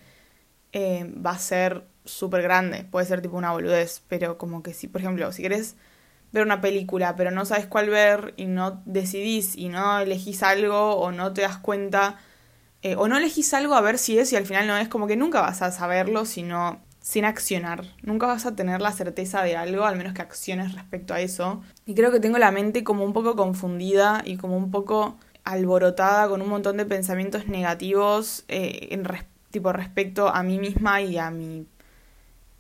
eh, 0.75 1.11
va 1.15 1.31
a 1.31 1.39
ser 1.39 1.87
súper 2.05 2.43
grande. 2.43 2.85
Puede 2.85 3.07
ser 3.07 3.23
tipo 3.23 3.39
una 3.39 3.53
boludez. 3.53 4.03
Pero 4.07 4.37
como 4.37 4.63
que 4.63 4.75
si, 4.75 4.87
por 4.87 5.01
ejemplo, 5.01 5.33
si 5.33 5.41
querés 5.41 5.77
ver 6.33 6.45
una 6.45 6.61
película, 6.61 7.17
pero 7.17 7.31
no 7.31 7.47
sabes 7.47 7.65
cuál 7.65 7.89
ver 7.89 8.35
y 8.37 8.45
no 8.45 8.83
decidís 8.85 9.57
y 9.57 9.71
no 9.71 9.99
elegís 9.99 10.43
algo 10.43 10.97
o 10.97 11.11
no 11.11 11.33
te 11.33 11.41
das 11.41 11.57
cuenta 11.57 12.19
eh, 12.83 12.97
o 12.97 13.09
no 13.09 13.17
elegís 13.17 13.55
algo 13.55 13.75
a 13.77 13.81
ver 13.81 13.97
si 13.97 14.19
es 14.19 14.31
y 14.35 14.37
al 14.37 14.45
final 14.45 14.67
no 14.67 14.77
es, 14.77 14.89
como 14.89 15.07
que 15.07 15.17
nunca 15.17 15.41
vas 15.41 15.63
a 15.63 15.73
saberlo 15.73 16.27
si 16.27 16.43
no 16.43 16.81
sin 17.01 17.25
accionar. 17.25 17.85
Nunca 18.03 18.27
vas 18.27 18.47
a 18.47 18.55
tener 18.55 18.81
la 18.81 18.93
certeza 18.93 19.43
de 19.43 19.57
algo, 19.57 19.85
al 19.85 19.97
menos 19.97 20.13
que 20.13 20.23
acciones 20.23 20.75
respecto 20.75 21.15
a 21.15 21.21
eso. 21.21 21.63
Y 21.87 21.95
creo 21.95 22.13
que 22.13 22.21
tengo 22.21 22.39
la 22.39 22.51
mente 22.51 22.85
como 22.85 23.05
un 23.05 23.13
poco 23.13 23.37
confundida 23.37 24.23
y 24.25 24.37
como 24.37 24.57
un 24.57 24.71
poco 24.71 25.19
alborotada 25.45 26.29
con 26.29 26.43
un 26.43 26.49
montón 26.49 26.77
de 26.77 26.85
pensamientos 26.85 27.49
negativos 27.49 28.45
eh, 28.49 28.89
en 28.91 29.09
tipo 29.51 29.73
respecto 29.73 30.29
a 30.29 30.43
mí 30.43 30.59
misma 30.59 31.01
y 31.01 31.19
a 31.19 31.31
mi 31.31 31.67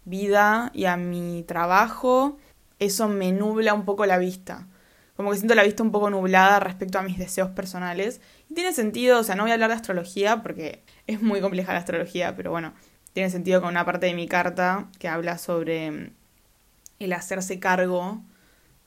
vida 0.04 0.70
y 0.74 0.86
a 0.86 0.96
mi 0.96 1.44
trabajo. 1.46 2.38
Eso 2.78 3.08
me 3.08 3.32
nubla 3.32 3.74
un 3.74 3.84
poco 3.84 4.06
la 4.06 4.18
vista. 4.18 4.66
Como 5.16 5.30
que 5.30 5.36
siento 5.36 5.54
la 5.54 5.64
vista 5.64 5.82
un 5.82 5.92
poco 5.92 6.08
nublada 6.08 6.60
respecto 6.60 6.98
a 6.98 7.02
mis 7.02 7.18
deseos 7.18 7.50
personales. 7.50 8.22
Y 8.48 8.54
tiene 8.54 8.72
sentido, 8.72 9.20
o 9.20 9.22
sea, 9.22 9.34
no 9.34 9.42
voy 9.42 9.50
a 9.50 9.54
hablar 9.54 9.68
de 9.68 9.76
astrología 9.76 10.42
porque 10.42 10.82
es 11.06 11.20
muy 11.20 11.42
compleja 11.42 11.74
la 11.74 11.80
astrología, 11.80 12.34
pero 12.36 12.50
bueno, 12.50 12.72
tiene 13.12 13.30
sentido 13.30 13.60
con 13.60 13.70
una 13.70 13.84
parte 13.84 14.06
de 14.06 14.14
mi 14.14 14.28
carta 14.28 14.88
que 14.98 15.08
habla 15.08 15.38
sobre 15.38 15.90
mm, 15.90 16.10
el 17.00 17.12
hacerse 17.12 17.58
cargo 17.58 18.20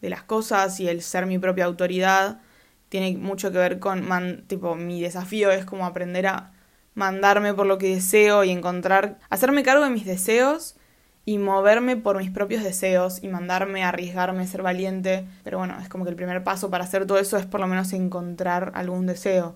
de 0.01 0.09
las 0.09 0.23
cosas 0.23 0.79
y 0.79 0.87
el 0.87 1.01
ser 1.01 1.25
mi 1.25 1.39
propia 1.39 1.65
autoridad. 1.65 2.41
Tiene 2.89 3.17
mucho 3.17 3.51
que 3.51 3.57
ver 3.57 3.79
con, 3.79 4.43
tipo, 4.47 4.75
mi 4.75 5.01
desafío 5.01 5.51
es 5.51 5.65
como 5.65 5.85
aprender 5.85 6.27
a 6.27 6.51
mandarme 6.93 7.53
por 7.53 7.65
lo 7.65 7.77
que 7.79 7.95
deseo 7.95 8.43
y 8.43 8.51
encontrar, 8.51 9.17
hacerme 9.29 9.63
cargo 9.63 9.83
de 9.83 9.89
mis 9.89 10.05
deseos 10.05 10.75
y 11.25 11.37
moverme 11.37 11.95
por 11.95 12.17
mis 12.17 12.29
propios 12.29 12.63
deseos 12.63 13.23
y 13.23 13.29
mandarme, 13.29 13.83
arriesgarme, 13.83 14.45
ser 14.45 14.61
valiente. 14.61 15.25
Pero 15.43 15.57
bueno, 15.57 15.77
es 15.81 15.89
como 15.89 16.03
que 16.03 16.11
el 16.11 16.15
primer 16.15 16.43
paso 16.43 16.69
para 16.69 16.83
hacer 16.83 17.07
todo 17.07 17.17
eso 17.17 17.37
es 17.37 17.45
por 17.45 17.61
lo 17.61 17.67
menos 17.67 17.93
encontrar 17.93 18.71
algún 18.75 19.07
deseo. 19.07 19.55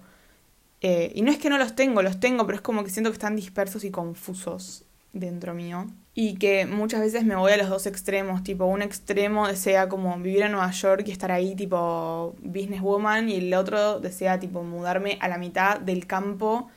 Eh, 0.81 1.11
y 1.15 1.21
no 1.21 1.31
es 1.31 1.37
que 1.37 1.49
no 1.49 1.57
los 1.57 1.75
tengo, 1.75 2.01
los 2.01 2.19
tengo, 2.19 2.45
pero 2.45 2.57
es 2.57 2.61
como 2.61 2.83
que 2.83 2.89
siento 2.89 3.09
que 3.09 3.15
están 3.15 3.35
dispersos 3.35 3.83
y 3.83 3.91
confusos 3.91 4.83
dentro 5.13 5.53
mío. 5.53 5.87
Y 6.13 6.35
que 6.35 6.65
muchas 6.65 7.01
veces 7.01 7.25
me 7.25 7.35
voy 7.35 7.51
a 7.51 7.57
los 7.57 7.69
dos 7.69 7.85
extremos, 7.85 8.43
tipo 8.43 8.65
un 8.65 8.81
extremo 8.81 9.47
desea 9.47 9.87
como 9.87 10.17
vivir 10.17 10.43
en 10.43 10.51
Nueva 10.51 10.71
York 10.71 11.03
y 11.07 11.11
estar 11.11 11.31
ahí 11.31 11.55
tipo 11.55 12.35
businesswoman 12.39 13.29
y 13.29 13.35
el 13.35 13.53
otro 13.53 13.99
desea 13.99 14.39
tipo 14.39 14.63
mudarme 14.63 15.17
a 15.21 15.27
la 15.27 15.37
mitad 15.37 15.79
del 15.79 16.07
campo 16.07 16.69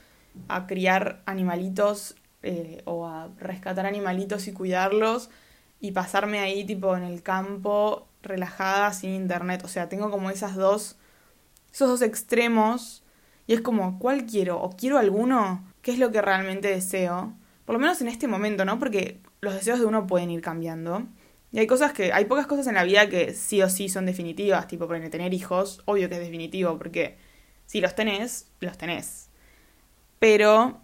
a 0.48 0.66
criar 0.66 1.22
animalitos 1.26 2.16
eh, 2.42 2.82
o 2.84 3.06
a 3.06 3.28
rescatar 3.38 3.86
animalitos 3.86 4.46
y 4.46 4.52
cuidarlos 4.52 5.30
y 5.80 5.92
pasarme 5.92 6.40
ahí 6.40 6.64
tipo 6.64 6.94
en 6.96 7.02
el 7.02 7.22
campo 7.22 8.06
relajada 8.22 8.92
sin 8.92 9.10
internet. 9.10 9.62
O 9.64 9.68
sea, 9.68 9.88
tengo 9.88 10.10
como 10.10 10.30
esas 10.30 10.54
dos, 10.54 10.96
esos 11.72 11.88
dos 11.88 12.02
extremos 12.02 13.02
y 13.50 13.54
es 13.54 13.62
como, 13.62 13.98
¿cuál 13.98 14.26
quiero? 14.26 14.62
¿O 14.62 14.70
quiero 14.70 14.96
alguno? 14.96 15.64
¿Qué 15.82 15.90
es 15.90 15.98
lo 15.98 16.12
que 16.12 16.22
realmente 16.22 16.68
deseo? 16.68 17.34
Por 17.64 17.72
lo 17.72 17.80
menos 17.80 18.00
en 18.00 18.06
este 18.06 18.28
momento, 18.28 18.64
¿no? 18.64 18.78
Porque 18.78 19.18
los 19.40 19.54
deseos 19.54 19.80
de 19.80 19.86
uno 19.86 20.06
pueden 20.06 20.30
ir 20.30 20.40
cambiando. 20.40 21.08
Y 21.50 21.58
hay 21.58 21.66
cosas 21.66 21.92
que, 21.92 22.12
hay 22.12 22.26
pocas 22.26 22.46
cosas 22.46 22.68
en 22.68 22.74
la 22.74 22.84
vida 22.84 23.08
que 23.08 23.34
sí 23.34 23.60
o 23.60 23.68
sí 23.68 23.88
son 23.88 24.06
definitivas, 24.06 24.68
tipo, 24.68 24.86
por 24.86 25.00
tener 25.10 25.34
hijos, 25.34 25.82
obvio 25.86 26.08
que 26.08 26.14
es 26.14 26.20
definitivo, 26.20 26.78
porque 26.78 27.16
si 27.66 27.80
los 27.80 27.96
tenés, 27.96 28.46
los 28.60 28.78
tenés. 28.78 29.30
Pero 30.20 30.82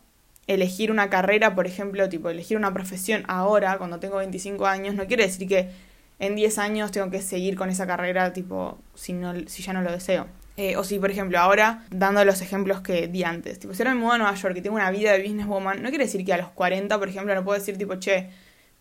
elegir 0.48 0.90
una 0.90 1.08
carrera, 1.08 1.54
por 1.54 1.68
ejemplo, 1.68 2.08
tipo, 2.08 2.30
elegir 2.30 2.56
una 2.56 2.74
profesión 2.74 3.22
ahora, 3.28 3.78
cuando 3.78 4.00
tengo 4.00 4.16
25 4.16 4.66
años, 4.66 4.96
no 4.96 5.06
quiere 5.06 5.22
decir 5.22 5.46
que 5.46 5.70
en 6.18 6.34
10 6.34 6.58
años 6.58 6.90
tengo 6.90 7.10
que 7.12 7.22
seguir 7.22 7.54
con 7.54 7.70
esa 7.70 7.86
carrera, 7.86 8.32
tipo, 8.32 8.80
si, 8.96 9.12
no, 9.12 9.34
si 9.46 9.62
ya 9.62 9.72
no 9.72 9.82
lo 9.82 9.92
deseo. 9.92 10.26
Eh, 10.56 10.76
o 10.76 10.84
si, 10.84 10.98
por 10.98 11.10
ejemplo, 11.10 11.38
ahora, 11.38 11.84
dando 11.90 12.24
los 12.24 12.40
ejemplos 12.40 12.80
que 12.80 13.08
di 13.08 13.24
antes, 13.24 13.58
tipo, 13.58 13.74
si 13.74 13.82
ahora 13.82 13.94
me 13.94 14.00
mudo 14.00 14.12
a 14.12 14.18
Nueva 14.18 14.34
York 14.34 14.56
y 14.56 14.62
tengo 14.62 14.76
una 14.76 14.90
vida 14.90 15.12
de 15.12 15.22
businesswoman, 15.22 15.82
no 15.82 15.90
quiere 15.90 16.04
decir 16.04 16.24
que 16.24 16.32
a 16.32 16.38
los 16.38 16.48
40, 16.50 16.98
por 16.98 17.08
ejemplo, 17.08 17.34
no 17.34 17.44
puedo 17.44 17.58
decir, 17.58 17.76
tipo, 17.76 17.96
che, 17.96 18.30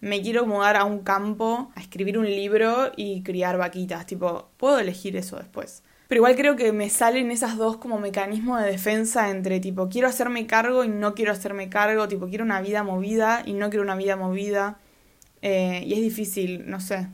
me 0.01 0.21
quiero 0.21 0.45
mudar 0.45 0.75
a 0.75 0.83
un 0.85 0.99
campo, 0.99 1.71
a 1.75 1.81
escribir 1.81 2.17
un 2.17 2.25
libro 2.25 2.91
y 2.95 3.23
criar 3.23 3.57
vaquitas. 3.57 4.05
Tipo, 4.05 4.49
puedo 4.57 4.79
elegir 4.79 5.15
eso 5.15 5.37
después. 5.37 5.83
Pero 6.07 6.19
igual 6.19 6.35
creo 6.35 6.55
que 6.55 6.71
me 6.71 6.89
salen 6.89 7.31
esas 7.31 7.57
dos 7.57 7.77
como 7.77 7.99
mecanismos 7.99 8.61
de 8.61 8.69
defensa 8.69 9.31
entre 9.31 9.59
tipo, 9.59 9.89
quiero 9.89 10.07
hacerme 10.07 10.45
cargo 10.45 10.83
y 10.83 10.87
no 10.87 11.15
quiero 11.15 11.31
hacerme 11.31 11.69
cargo, 11.69 12.07
tipo, 12.07 12.27
quiero 12.27 12.43
una 12.43 12.61
vida 12.61 12.83
movida 12.83 13.41
y 13.45 13.53
no 13.53 13.69
quiero 13.69 13.83
una 13.83 13.95
vida 13.95 14.15
movida. 14.15 14.77
Eh, 15.41 15.83
y 15.85 15.93
es 15.93 16.01
difícil, 16.01 16.69
no 16.69 16.79
sé, 16.79 17.07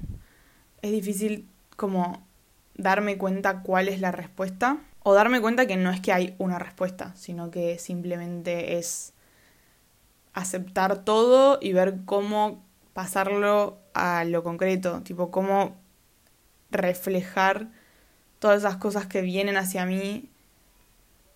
es 0.82 0.92
difícil 0.92 1.48
como 1.78 2.28
darme 2.76 3.18
cuenta 3.18 3.62
cuál 3.62 3.88
es 3.88 4.00
la 4.00 4.12
respuesta. 4.12 4.78
O 5.04 5.14
darme 5.14 5.42
cuenta 5.42 5.66
que 5.66 5.78
no 5.78 5.90
es 5.90 6.00
que 6.00 6.14
hay 6.14 6.36
una 6.38 6.60
respuesta, 6.60 7.14
sino 7.16 7.50
que 7.50 7.80
simplemente 7.80 8.78
es 8.78 9.14
aceptar 10.34 11.04
todo 11.04 11.58
y 11.60 11.74
ver 11.74 12.02
cómo 12.06 12.64
pasarlo 12.94 13.80
a 13.94 14.24
lo 14.26 14.44
concreto, 14.44 15.02
tipo 15.02 15.32
cómo 15.32 15.76
reflejar 16.70 17.70
todas 18.40 18.60
esas 18.60 18.78
cosas 18.78 19.08
que 19.08 19.22
vienen 19.22 19.58
hacia 19.58 19.86
mí 19.86 20.30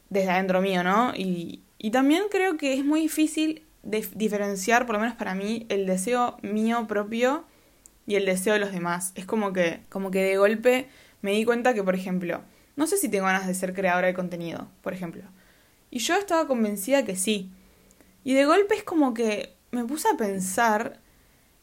desde 0.09 0.29
adentro 0.29 0.61
mío, 0.61 0.83
¿no? 0.83 1.13
Y, 1.15 1.63
y 1.79 1.91
también 1.91 2.23
creo 2.29 2.57
que 2.57 2.73
es 2.73 2.85
muy 2.85 3.01
difícil 3.01 3.65
diferenciar, 3.83 4.85
por 4.85 4.95
lo 4.95 5.01
menos 5.01 5.15
para 5.15 5.35
mí, 5.35 5.65
el 5.69 5.85
deseo 5.85 6.37
mío 6.41 6.87
propio 6.87 7.45
y 8.07 8.15
el 8.15 8.25
deseo 8.25 8.53
de 8.53 8.59
los 8.59 8.71
demás. 8.71 9.11
Es 9.15 9.25
como 9.25 9.53
que, 9.53 9.81
como 9.89 10.11
que 10.11 10.23
de 10.23 10.37
golpe 10.37 10.87
me 11.25 11.31
di 11.31 11.43
cuenta 11.43 11.73
que, 11.73 11.83
por 11.83 11.95
ejemplo, 11.95 12.41
no 12.75 12.85
sé 12.85 12.97
si 12.97 13.09
tengo 13.09 13.25
ganas 13.25 13.47
de 13.47 13.55
ser 13.55 13.73
creadora 13.73 14.05
de 14.05 14.13
contenido, 14.13 14.69
por 14.83 14.93
ejemplo. 14.93 15.23
Y 15.89 15.97
yo 15.97 16.15
estaba 16.15 16.47
convencida 16.47 17.03
que 17.03 17.15
sí. 17.15 17.49
Y 18.23 18.35
de 18.35 18.45
golpe 18.45 18.75
es 18.75 18.83
como 18.83 19.15
que 19.15 19.55
me 19.71 19.83
puse 19.85 20.07
a 20.07 20.17
pensar 20.17 20.99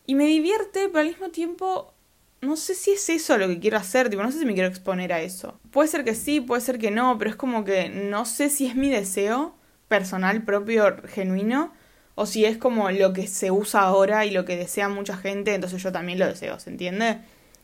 y 0.05 0.17
me 0.17 0.27
divierte, 0.27 0.89
pero 0.89 0.99
al 0.99 1.07
mismo 1.07 1.29
tiempo 1.29 1.95
no 2.41 2.57
sé 2.57 2.75
si 2.75 2.91
es 2.91 3.09
eso 3.09 3.39
lo 3.39 3.47
que 3.47 3.61
quiero 3.61 3.77
hacer, 3.77 4.11
tipo, 4.11 4.21
no 4.21 4.33
sé 4.33 4.41
si 4.41 4.47
me 4.47 4.55
quiero 4.55 4.69
exponer 4.69 5.13
a 5.13 5.21
eso. 5.21 5.61
Puede 5.71 5.89
ser 5.89 6.03
que 6.03 6.17
sí, 6.17 6.41
puede 6.41 6.61
ser 6.61 6.79
que 6.79 6.91
no, 6.91 7.17
pero 7.19 7.31
es 7.31 7.37
como 7.37 7.63
que 7.65 7.89
no 7.89 8.25
sé 8.25 8.51
si 8.51 8.67
es 8.67 8.75
mi 8.75 8.91
deseo 8.91 9.55
personal, 9.87 10.43
propio, 10.43 10.97
genuino, 11.07 11.73
o 12.17 12.27
si 12.27 12.45
es 12.45 12.59
como 12.59 12.91
lo 12.91 13.13
que 13.13 13.29
se 13.29 13.53
usa 13.53 13.83
ahora 13.83 14.27
y 14.27 14.33
lo 14.33 14.45
que 14.45 14.57
desea 14.57 14.89
mucha 14.89 15.17
gente, 15.17 15.55
entonces 15.55 15.81
yo 15.81 15.93
también 15.93 16.19
lo 16.19 16.27
deseo, 16.27 16.59
¿se 16.59 16.71
entiende? 16.71 17.21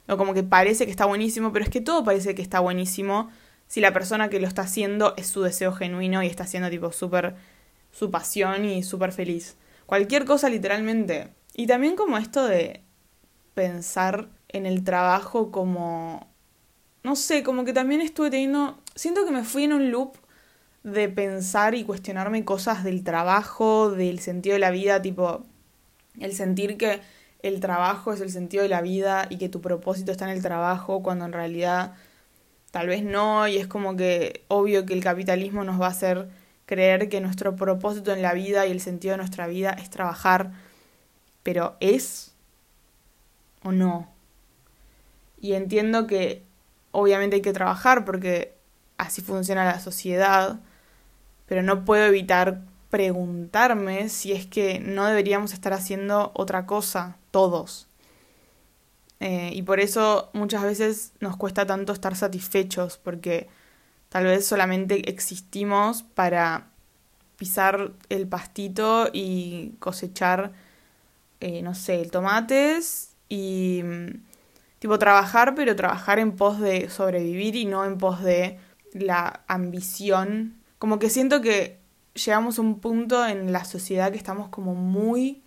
O 0.09 0.17
como 0.17 0.35
que 0.35 0.43
parece 0.43 0.85
que 0.85 0.91
está 0.91 1.05
buenísimo, 1.05 1.53
pero 1.53 1.65
es 1.65 1.71
que 1.71 1.81
todo 1.81 2.03
parece 2.05 2.35
que 2.35 2.43
está 2.43 2.61
buenísimo 2.61 3.31
si 3.67 3.81
la 3.81 3.93
persona 3.93 4.31
que 4.31 4.41
lo 4.41 4.47
está 4.47 4.63
haciendo 4.63 5.15
es 5.17 5.27
su 5.27 5.43
deseo 5.43 5.73
genuino 5.73 6.23
y 6.23 6.27
está 6.27 6.45
haciendo 6.45 6.71
tipo 6.71 6.91
súper 6.93 7.37
su 7.93 8.11
pasión 8.11 8.65
y 8.65 8.83
súper 8.83 9.13
feliz. 9.13 9.57
Cualquier 9.87 10.25
cosa 10.25 10.49
literalmente 10.49 11.29
y 11.55 11.67
también 11.67 11.97
como 11.97 12.19
esto 12.19 12.47
de 12.47 12.83
pensar 13.55 14.29
en 14.49 14.67
el 14.67 14.85
trabajo 14.85 15.51
como... 15.51 16.29
No 17.03 17.17
sé, 17.17 17.43
como 17.43 17.65
que 17.65 17.73
también 17.73 18.01
estuve 18.01 18.31
teniendo... 18.31 18.79
Siento 18.95 19.25
que 19.25 19.31
me 19.31 19.45
fui 19.45 19.65
en 19.65 19.73
un 19.73 19.91
loop 19.91 20.17
de 20.85 21.09
pensar 21.09 21.75
y 21.75 21.85
cuestionarme 21.85 22.45
cosas 22.45 22.85
del 22.85 23.03
trabajo, 23.05 23.91
del 23.91 24.21
sentido 24.21 24.55
de 24.55 24.61
la 24.61 24.71
vida, 24.71 25.03
tipo 25.03 25.45
el 26.21 26.33
sentir 26.33 26.77
que 26.77 27.01
el 27.43 27.61
trabajo 27.61 28.13
es 28.13 28.21
el 28.21 28.31
sentido 28.31 28.63
de 28.63 28.69
la 28.69 28.83
vida 28.83 29.27
y 29.31 29.39
que 29.39 29.49
tu 29.49 29.61
propósito 29.61 30.13
está 30.13 30.25
en 30.25 30.37
el 30.37 30.43
trabajo 30.43 31.03
cuando 31.03 31.25
en 31.25 31.33
realidad 31.33 31.95
tal 32.71 32.89
vez 32.89 33.03
no 33.03 33.47
y 33.49 33.57
es 33.57 33.67
como 33.67 33.97
que 33.97 34.45
obvio 34.49 34.85
que 34.87 34.95
el 34.95 35.03
capitalismo 35.03 35.65
nos 35.65 35.81
va 35.81 35.87
a 35.87 35.91
hacer 35.91 36.29
creer 36.67 37.09
que 37.09 37.21
nuestro 37.21 37.57
propósito 37.57 38.13
en 38.13 38.23
la 38.23 38.35
vida 38.35 38.67
y 38.67 38.73
el 38.73 38.81
sentido 38.81 39.13
de 39.13 39.19
nuestra 39.19 39.47
vida 39.47 39.71
es 39.71 39.89
trabajar 39.91 40.53
pero 41.43 41.77
¿es 41.81 42.35
o 43.63 43.73
no? 43.73 44.09
Y 45.41 45.55
entiendo 45.55 46.07
que 46.07 46.43
obviamente 46.91 47.37
hay 47.37 47.43
que 47.43 47.53
trabajar 47.53 48.05
porque 48.05 48.55
así 48.99 49.23
funciona 49.23 49.65
la 49.65 49.81
sociedad, 49.81 50.61
pero 51.47 51.63
no 51.63 51.85
puedo 51.85 52.05
evitar 52.05 52.61
preguntarme 52.91 54.09
si 54.09 54.33
es 54.33 54.47
que 54.47 54.81
no 54.81 55.07
deberíamos 55.07 55.53
estar 55.53 55.73
haciendo 55.73 56.33
otra 56.35 56.67
cosa, 56.67 57.17
todos. 57.39 57.87
Eh, 59.21 59.53
y 59.55 59.63
por 59.63 59.79
eso 59.79 60.29
muchas 60.33 60.65
veces 60.65 61.13
nos 61.21 61.37
cuesta 61.37 61.65
tanto 61.67 61.93
estar 61.93 62.17
satisfechos, 62.17 62.99
porque 62.99 63.47
tal 64.09 64.25
vez 64.25 64.45
solamente 64.45 65.09
existimos 65.09 66.03
para 66.03 66.71
pisar 67.37 67.93
el 68.09 68.27
pastito 68.27 69.09
y 69.13 69.77
cosechar 69.79 70.53
eh, 71.41 71.63
no 71.63 71.77
sé, 71.77 72.05
tomates 72.07 73.11
y 73.29 73.83
mm, 73.85 74.09
tipo 74.81 74.99
trabajar, 74.99 75.55
pero 75.55 75.77
trabajar 75.77 76.19
en 76.19 76.33
pos 76.33 76.59
de 76.59 76.91
sobrevivir 76.91 77.55
y 77.55 77.65
no 77.67 77.85
en 77.85 77.99
pos 77.99 78.21
de 78.25 78.59
la 78.93 79.45
ambición. 79.47 80.57
Como 80.81 80.99
que 80.99 81.09
siento 81.09 81.41
que 81.41 81.79
llegamos 82.15 82.59
a 82.59 82.63
un 82.63 82.81
punto 82.81 83.25
en 83.25 83.53
la 83.53 83.65
sociedad 83.65 84.11
que 84.11 84.19
estamos 84.19 84.49
como 84.49 84.75
muy 84.75 85.43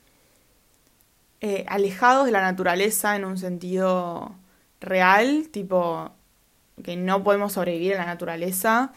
eh, 1.41 1.65
alejados 1.67 2.25
de 2.25 2.31
la 2.31 2.41
naturaleza 2.41 3.15
en 3.15 3.25
un 3.25 3.38
sentido 3.38 4.36
real, 4.79 5.50
tipo 5.51 6.12
que 6.83 6.95
no 6.95 7.24
podemos 7.24 7.53
sobrevivir 7.53 7.93
en 7.93 8.00
la 8.00 8.05
naturaleza 8.05 8.93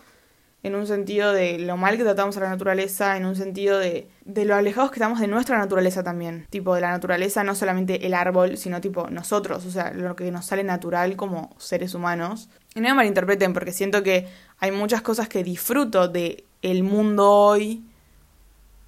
en 0.65 0.75
un 0.75 0.87
sentido 0.87 1.33
de 1.33 1.59
lo 1.59 1.77
mal 1.77 1.99
que 1.99 2.05
tratamos 2.05 2.39
a 2.39 2.41
la 2.41 2.49
naturaleza, 2.49 3.19
en 3.19 3.27
un 3.27 3.37
sentido 3.37 3.79
de, 3.79 4.09
de 4.25 4.47
lo 4.47 4.55
alejados 4.55 4.91
que 4.91 4.97
estamos 4.97 5.21
de 5.21 5.27
nuestra 5.27 5.59
naturaleza 5.59 6.03
también. 6.03 6.47
Tipo, 6.49 6.75
de 6.75 6.81
la 6.81 6.91
naturaleza 6.91 7.45
no 7.45 7.55
solamente 7.55 8.07
el 8.07 8.15
árbol, 8.15 8.57
sino 8.57 8.81
tipo 8.81 9.11
nosotros, 9.11 9.67
o 9.67 9.71
sea, 9.71 9.93
lo 9.93 10.17
que 10.17 10.31
nos 10.31 10.47
sale 10.47 10.65
natural 10.65 11.17
como 11.17 11.55
seres 11.59 11.95
humanos. 11.95 12.49
Y 12.75 12.81
no 12.81 12.89
me 12.89 12.95
malinterpreten, 12.95 13.53
porque 13.53 13.73
siento 13.73 14.03
que 14.03 14.27
hay 14.59 14.71
muchas 14.71 15.03
cosas 15.03 15.29
que 15.29 15.45
disfruto 15.45 16.09
de 16.09 16.45
el 16.63 16.83
mundo 16.83 17.31
hoy, 17.31 17.85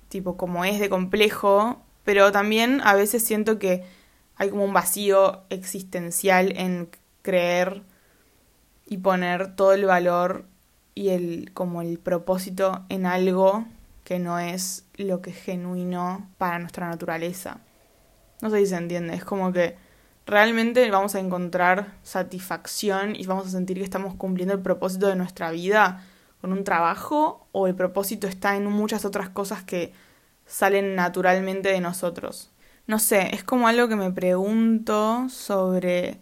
tipo 0.08 0.38
como 0.38 0.64
es 0.64 0.80
de 0.80 0.88
complejo, 0.88 1.82
pero 2.06 2.30
también 2.30 2.80
a 2.84 2.94
veces 2.94 3.24
siento 3.24 3.58
que 3.58 3.82
hay 4.36 4.50
como 4.50 4.64
un 4.64 4.72
vacío 4.72 5.42
existencial 5.50 6.56
en 6.56 6.88
creer 7.22 7.82
y 8.86 8.98
poner 8.98 9.56
todo 9.56 9.72
el 9.72 9.86
valor 9.86 10.46
y 10.94 11.08
el 11.08 11.50
como 11.52 11.82
el 11.82 11.98
propósito 11.98 12.84
en 12.90 13.06
algo 13.06 13.66
que 14.04 14.20
no 14.20 14.38
es 14.38 14.86
lo 14.94 15.20
que 15.20 15.30
es 15.30 15.36
genuino 15.36 16.30
para 16.38 16.60
nuestra 16.60 16.88
naturaleza. 16.88 17.58
No 18.40 18.50
sé 18.50 18.60
si 18.60 18.66
se 18.66 18.76
entiende, 18.76 19.14
es 19.14 19.24
como 19.24 19.52
que 19.52 19.76
realmente 20.26 20.88
vamos 20.92 21.16
a 21.16 21.18
encontrar 21.18 21.94
satisfacción 22.04 23.16
y 23.16 23.26
vamos 23.26 23.48
a 23.48 23.50
sentir 23.50 23.78
que 23.78 23.84
estamos 23.84 24.14
cumpliendo 24.14 24.54
el 24.54 24.60
propósito 24.60 25.08
de 25.08 25.16
nuestra 25.16 25.50
vida 25.50 26.04
con 26.40 26.52
un 26.52 26.62
trabajo 26.62 27.48
o 27.50 27.66
el 27.66 27.74
propósito 27.74 28.28
está 28.28 28.54
en 28.54 28.66
muchas 28.66 29.04
otras 29.04 29.28
cosas 29.28 29.64
que 29.64 29.92
salen 30.46 30.94
naturalmente 30.94 31.70
de 31.70 31.80
nosotros. 31.80 32.50
No 32.86 32.98
sé, 32.98 33.34
es 33.34 33.42
como 33.42 33.68
algo 33.68 33.88
que 33.88 33.96
me 33.96 34.12
pregunto 34.12 35.28
sobre... 35.28 36.20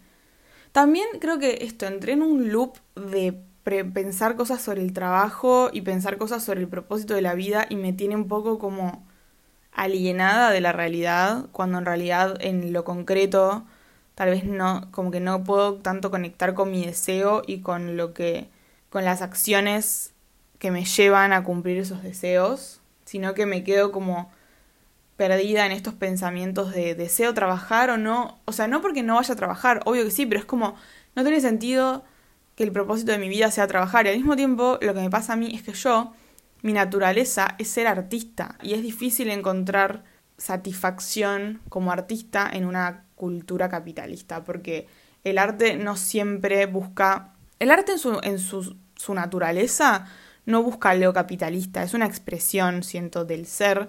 También 0.73 1.07
creo 1.21 1.39
que 1.39 1.59
esto, 1.63 1.87
entré 1.87 2.15
en 2.15 2.23
un 2.23 2.51
loop 2.51 2.79
de 2.97 3.41
pensar 3.65 4.37
cosas 4.37 4.61
sobre 4.61 4.83
el 4.83 4.93
trabajo 4.93 5.71
y 5.73 5.83
pensar 5.83 6.19
cosas 6.19 6.43
sobre 6.43 6.61
el 6.61 6.69
propósito 6.69 7.15
de 7.15 7.23
la 7.23 7.35
vida 7.35 7.67
y 7.69 7.77
me 7.77 7.93
tiene 7.93 8.17
un 8.17 8.29
poco 8.29 8.59
como 8.59 9.07
alienada 9.73 10.51
de 10.51 10.61
la 10.61 10.73
realidad, 10.73 11.47
cuando 11.53 11.79
en 11.79 11.87
realidad 11.87 12.37
en 12.41 12.73
lo 12.73 12.85
concreto 12.85 13.65
tal 14.15 14.31
vez 14.31 14.45
no, 14.45 14.89
como 14.91 15.11
que 15.11 15.21
no 15.21 15.45
puedo 15.45 15.77
tanto 15.77 16.11
conectar 16.11 16.55
con 16.55 16.71
mi 16.71 16.85
deseo 16.85 17.43
y 17.47 17.61
con 17.61 17.97
lo 17.97 18.15
que, 18.15 18.49
con 18.91 19.05
las 19.05 19.23
acciones 19.23 20.13
que 20.59 20.71
me 20.71 20.85
llevan 20.85 21.33
a 21.33 21.43
cumplir 21.43 21.79
esos 21.79 22.03
deseos, 22.03 22.81
sino 23.05 23.35
que 23.35 23.47
me 23.47 23.65
quedo 23.65 23.93
como 23.93 24.31
perdida 25.17 25.65
en 25.67 25.73
estos 25.73 25.95
pensamientos 25.95 26.73
de 26.73 26.95
deseo 26.95 27.35
trabajar 27.35 27.91
o 27.91 27.97
no. 27.97 28.41
O 28.45 28.53
sea, 28.53 28.67
no 28.69 28.81
porque 28.81 29.03
no 29.03 29.15
vaya 29.17 29.35
a 29.35 29.37
trabajar, 29.37 29.81
obvio 29.85 30.05
que 30.05 30.11
sí, 30.11 30.27
pero 30.27 30.41
es 30.41 30.47
como, 30.47 30.75
no 31.15 31.23
tiene 31.23 31.41
sentido 31.41 32.05
que 32.57 32.65
el 32.65 32.73
propósito 32.73 33.13
de 33.13 33.19
mi 33.19 33.29
vida 33.29 33.51
sea 33.51 33.67
trabajar. 33.67 34.07
Y 34.07 34.11
al 34.11 34.17
mismo 34.17 34.37
tiempo, 34.37 34.79
lo 34.81 34.95
que 34.95 35.01
me 35.01 35.11
pasa 35.11 35.35
a 35.35 35.37
mí 35.37 35.55
es 35.55 35.63
que 35.63 35.73
yo, 35.73 36.13
mi 36.63 36.73
naturaleza 36.73 37.55
es 37.59 37.69
ser 37.69 37.87
artista. 37.87 38.57
Y 38.63 38.75
es 38.75 38.83
difícil 38.83 39.31
encontrar 39.31 40.05
satisfacción 40.37 41.61
como 41.69 41.93
artista 41.93 42.51
en 42.53 42.65
una 42.65 43.05
cultura 43.15 43.69
capitalista, 43.69 44.45
porque 44.45 44.89
el 45.23 45.39
arte 45.39 45.77
no 45.77 45.97
siempre 45.97 46.67
busca... 46.67 47.33
El 47.61 47.71
arte 47.71 47.93
en 47.93 47.99
su, 47.99 48.21
en 48.23 48.39
su, 48.39 48.77
su 48.97 49.15
naturaleza 49.15 50.07
no 50.47 50.63
busca 50.63 50.95
lo 50.95 51.13
capitalista, 51.13 51.83
es 51.83 51.95
una 51.95 52.07
expresión, 52.07 52.83
siento, 52.83 53.25
del 53.25 53.47
ser, 53.47 53.89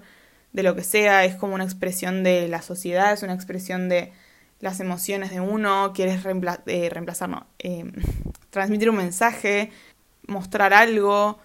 de 0.52 0.62
lo 0.62 0.74
que 0.74 0.84
sea, 0.84 1.24
es 1.24 1.34
como 1.34 1.54
una 1.54 1.64
expresión 1.64 2.22
de 2.22 2.48
la 2.48 2.62
sociedad, 2.62 3.12
es 3.12 3.22
una 3.22 3.34
expresión 3.34 3.88
de 3.88 4.12
las 4.60 4.80
emociones 4.80 5.30
de 5.30 5.40
uno, 5.40 5.92
quieres 5.94 6.24
eh, 6.24 6.88
reemplazar, 6.90 7.28
no, 7.28 7.46
eh, 7.58 7.84
transmitir 8.50 8.88
un 8.88 8.96
mensaje, 8.96 9.70
mostrar 10.26 10.72
algo, 10.72 11.38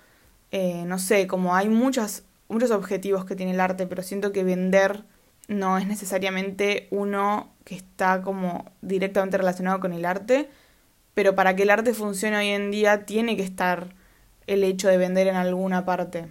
eh, 0.52 0.84
no 0.86 0.98
sé, 0.98 1.28
como 1.28 1.56
hay 1.56 1.70
muchos, 1.70 2.24
muchos 2.48 2.72
objetivos 2.72 3.26
que 3.26 3.36
tiene 3.36 3.52
el 3.52 3.60
arte, 3.60 3.88
pero 3.88 4.04
siento 4.04 4.32
que 4.32 4.44
vender 4.44 5.04
no 5.48 5.78
es 5.78 5.88
necesariamente 5.88 6.88
uno 6.92 7.54
que 7.66 7.76
está 7.76 8.22
como 8.22 8.72
directamente 8.82 9.38
relacionado 9.38 9.80
con 9.82 9.92
el 9.92 10.06
arte, 10.06 10.50
pero 11.14 11.36
para 11.36 11.56
que 11.56 11.64
el 11.64 11.70
arte 11.70 11.94
funcione 11.94 12.38
hoy 12.38 12.48
en 12.50 12.72
día 12.72 13.06
tiene 13.06 13.36
que 13.36 13.44
estar 13.44 13.94
el 14.52 14.64
hecho 14.64 14.88
de 14.88 14.98
vender 14.98 15.28
en 15.28 15.36
alguna 15.36 15.86
parte. 15.86 16.28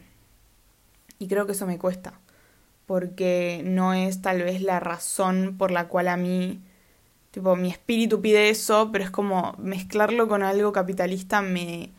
Y 1.19 1.29
creo 1.29 1.47
que 1.47 1.53
eso 1.53 1.67
me 1.67 1.79
cuesta, 1.79 2.15
porque 2.87 3.63
no 3.65 3.93
es 3.93 4.23
tal 4.23 4.43
vez 4.43 4.63
la 4.63 4.81
razón 4.81 5.57
por 5.59 5.71
la 5.71 5.89
cual 5.89 6.09
a 6.09 6.17
mí, 6.17 6.61
tipo, 7.31 7.57
mi 7.57 7.71
espíritu 7.71 8.21
pide 8.21 8.49
eso, 8.49 8.91
pero 8.91 9.05
es 9.05 9.11
como 9.11 9.55
mezclarlo 9.59 10.29
con 10.29 10.43
algo 10.43 10.73
capitalista 10.73 11.43
me, 11.43 11.91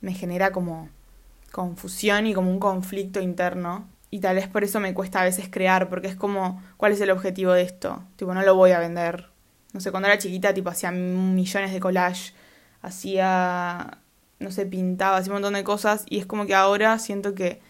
me 0.00 0.14
genera 0.14 0.52
como 0.52 0.88
confusión 1.52 2.26
y 2.26 2.34
como 2.34 2.50
un 2.50 2.58
conflicto 2.58 3.20
interno. 3.20 3.88
Y 4.10 4.20
tal 4.20 4.36
vez 4.36 4.48
por 4.48 4.64
eso 4.64 4.80
me 4.80 4.94
cuesta 4.94 5.20
a 5.20 5.24
veces 5.24 5.48
crear, 5.50 5.88
porque 5.88 6.08
es 6.08 6.16
como, 6.16 6.62
¿cuál 6.76 6.92
es 6.92 7.00
el 7.00 7.10
objetivo 7.10 7.52
de 7.52 7.62
esto? 7.62 8.02
Tipo, 8.16 8.32
no 8.34 8.42
lo 8.42 8.54
voy 8.54 8.70
a 8.70 8.78
vender. 8.78 9.28
No 9.72 9.80
sé, 9.80 9.90
cuando 9.90 10.08
era 10.08 10.18
chiquita, 10.18 10.54
tipo, 10.54 10.70
hacía 10.70 10.90
millones 10.90 11.72
de 11.72 11.80
collage, 11.80 12.32
hacía 12.82 13.98
no 14.38 14.50
sé, 14.50 14.66
pintaba, 14.66 15.16
hacía 15.16 15.32
un 15.32 15.36
montón 15.36 15.54
de 15.54 15.64
cosas 15.64 16.04
y 16.08 16.18
es 16.18 16.26
como 16.26 16.46
que 16.46 16.54
ahora 16.54 16.98
siento 16.98 17.34
que 17.34 17.60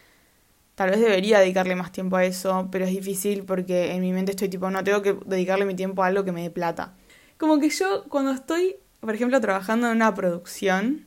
tal 0.75 0.91
vez 0.91 1.01
debería 1.01 1.41
dedicarle 1.41 1.75
más 1.75 1.93
tiempo 1.93 2.17
a 2.17 2.25
eso, 2.25 2.69
pero 2.71 2.85
es 2.85 2.91
difícil 2.91 3.45
porque 3.45 3.93
en 3.93 4.03
mi 4.03 4.13
mente 4.13 4.33
estoy 4.33 4.49
tipo, 4.49 4.71
no, 4.71 4.85
tengo 4.85 5.03
que 5.03 5.17
dedicarle 5.27 5.65
mi 5.65 5.75
tiempo 5.75 6.03
a 6.03 6.07
algo 6.07 6.25
que 6.25 6.33
me 6.33 6.43
dé 6.43 6.51
plata. 6.51 6.95
Como 7.39 7.59
que 7.59 7.71
yo 7.71 8.05
cuando 8.09 8.33
estoy, 8.33 8.77
por 9.01 9.15
ejemplo, 9.15 9.41
trabajando 9.41 9.89
en 9.89 9.97
una 9.97 10.15
producción, 10.15 11.07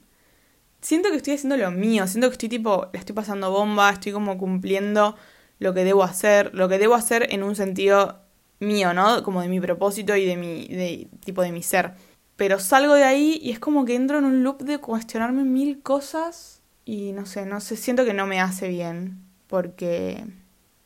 siento 0.81 1.09
que 1.09 1.17
estoy 1.17 1.35
haciendo 1.35 1.57
lo 1.57 1.71
mío, 1.71 2.07
siento 2.07 2.29
que 2.29 2.33
estoy 2.33 2.49
tipo, 2.49 2.87
le 2.93 2.99
estoy 2.99 3.15
pasando 3.15 3.51
bomba, 3.51 3.89
estoy 3.91 4.11
como 4.11 4.37
cumpliendo 4.37 5.15
lo 5.59 5.73
que 5.73 5.83
debo 5.83 6.03
hacer, 6.03 6.51
lo 6.53 6.69
que 6.69 6.79
debo 6.79 6.95
hacer 6.95 7.27
en 7.33 7.43
un 7.43 7.55
sentido 7.55 8.21
mío, 8.59 8.93
¿no? 8.93 9.23
Como 9.23 9.41
de 9.41 9.49
mi 9.49 9.59
propósito 9.59 10.15
y 10.15 10.25
de 10.25 10.37
mi, 10.37 10.67
de, 10.67 11.09
tipo 11.23 11.41
de 11.41 11.51
mi 11.51 11.63
ser. 11.63 11.93
Pero 12.39 12.57
salgo 12.57 12.93
de 12.93 13.03
ahí 13.03 13.37
y 13.43 13.51
es 13.51 13.59
como 13.59 13.83
que 13.83 13.95
entro 13.95 14.17
en 14.17 14.23
un 14.23 14.43
loop 14.45 14.61
de 14.61 14.77
cuestionarme 14.77 15.43
mil 15.43 15.81
cosas 15.81 16.61
y 16.85 17.11
no 17.11 17.25
sé, 17.25 17.45
no 17.45 17.59
sé, 17.59 17.75
siento 17.75 18.05
que 18.05 18.13
no 18.13 18.27
me 18.27 18.39
hace 18.39 18.69
bien 18.69 19.19
porque 19.47 20.23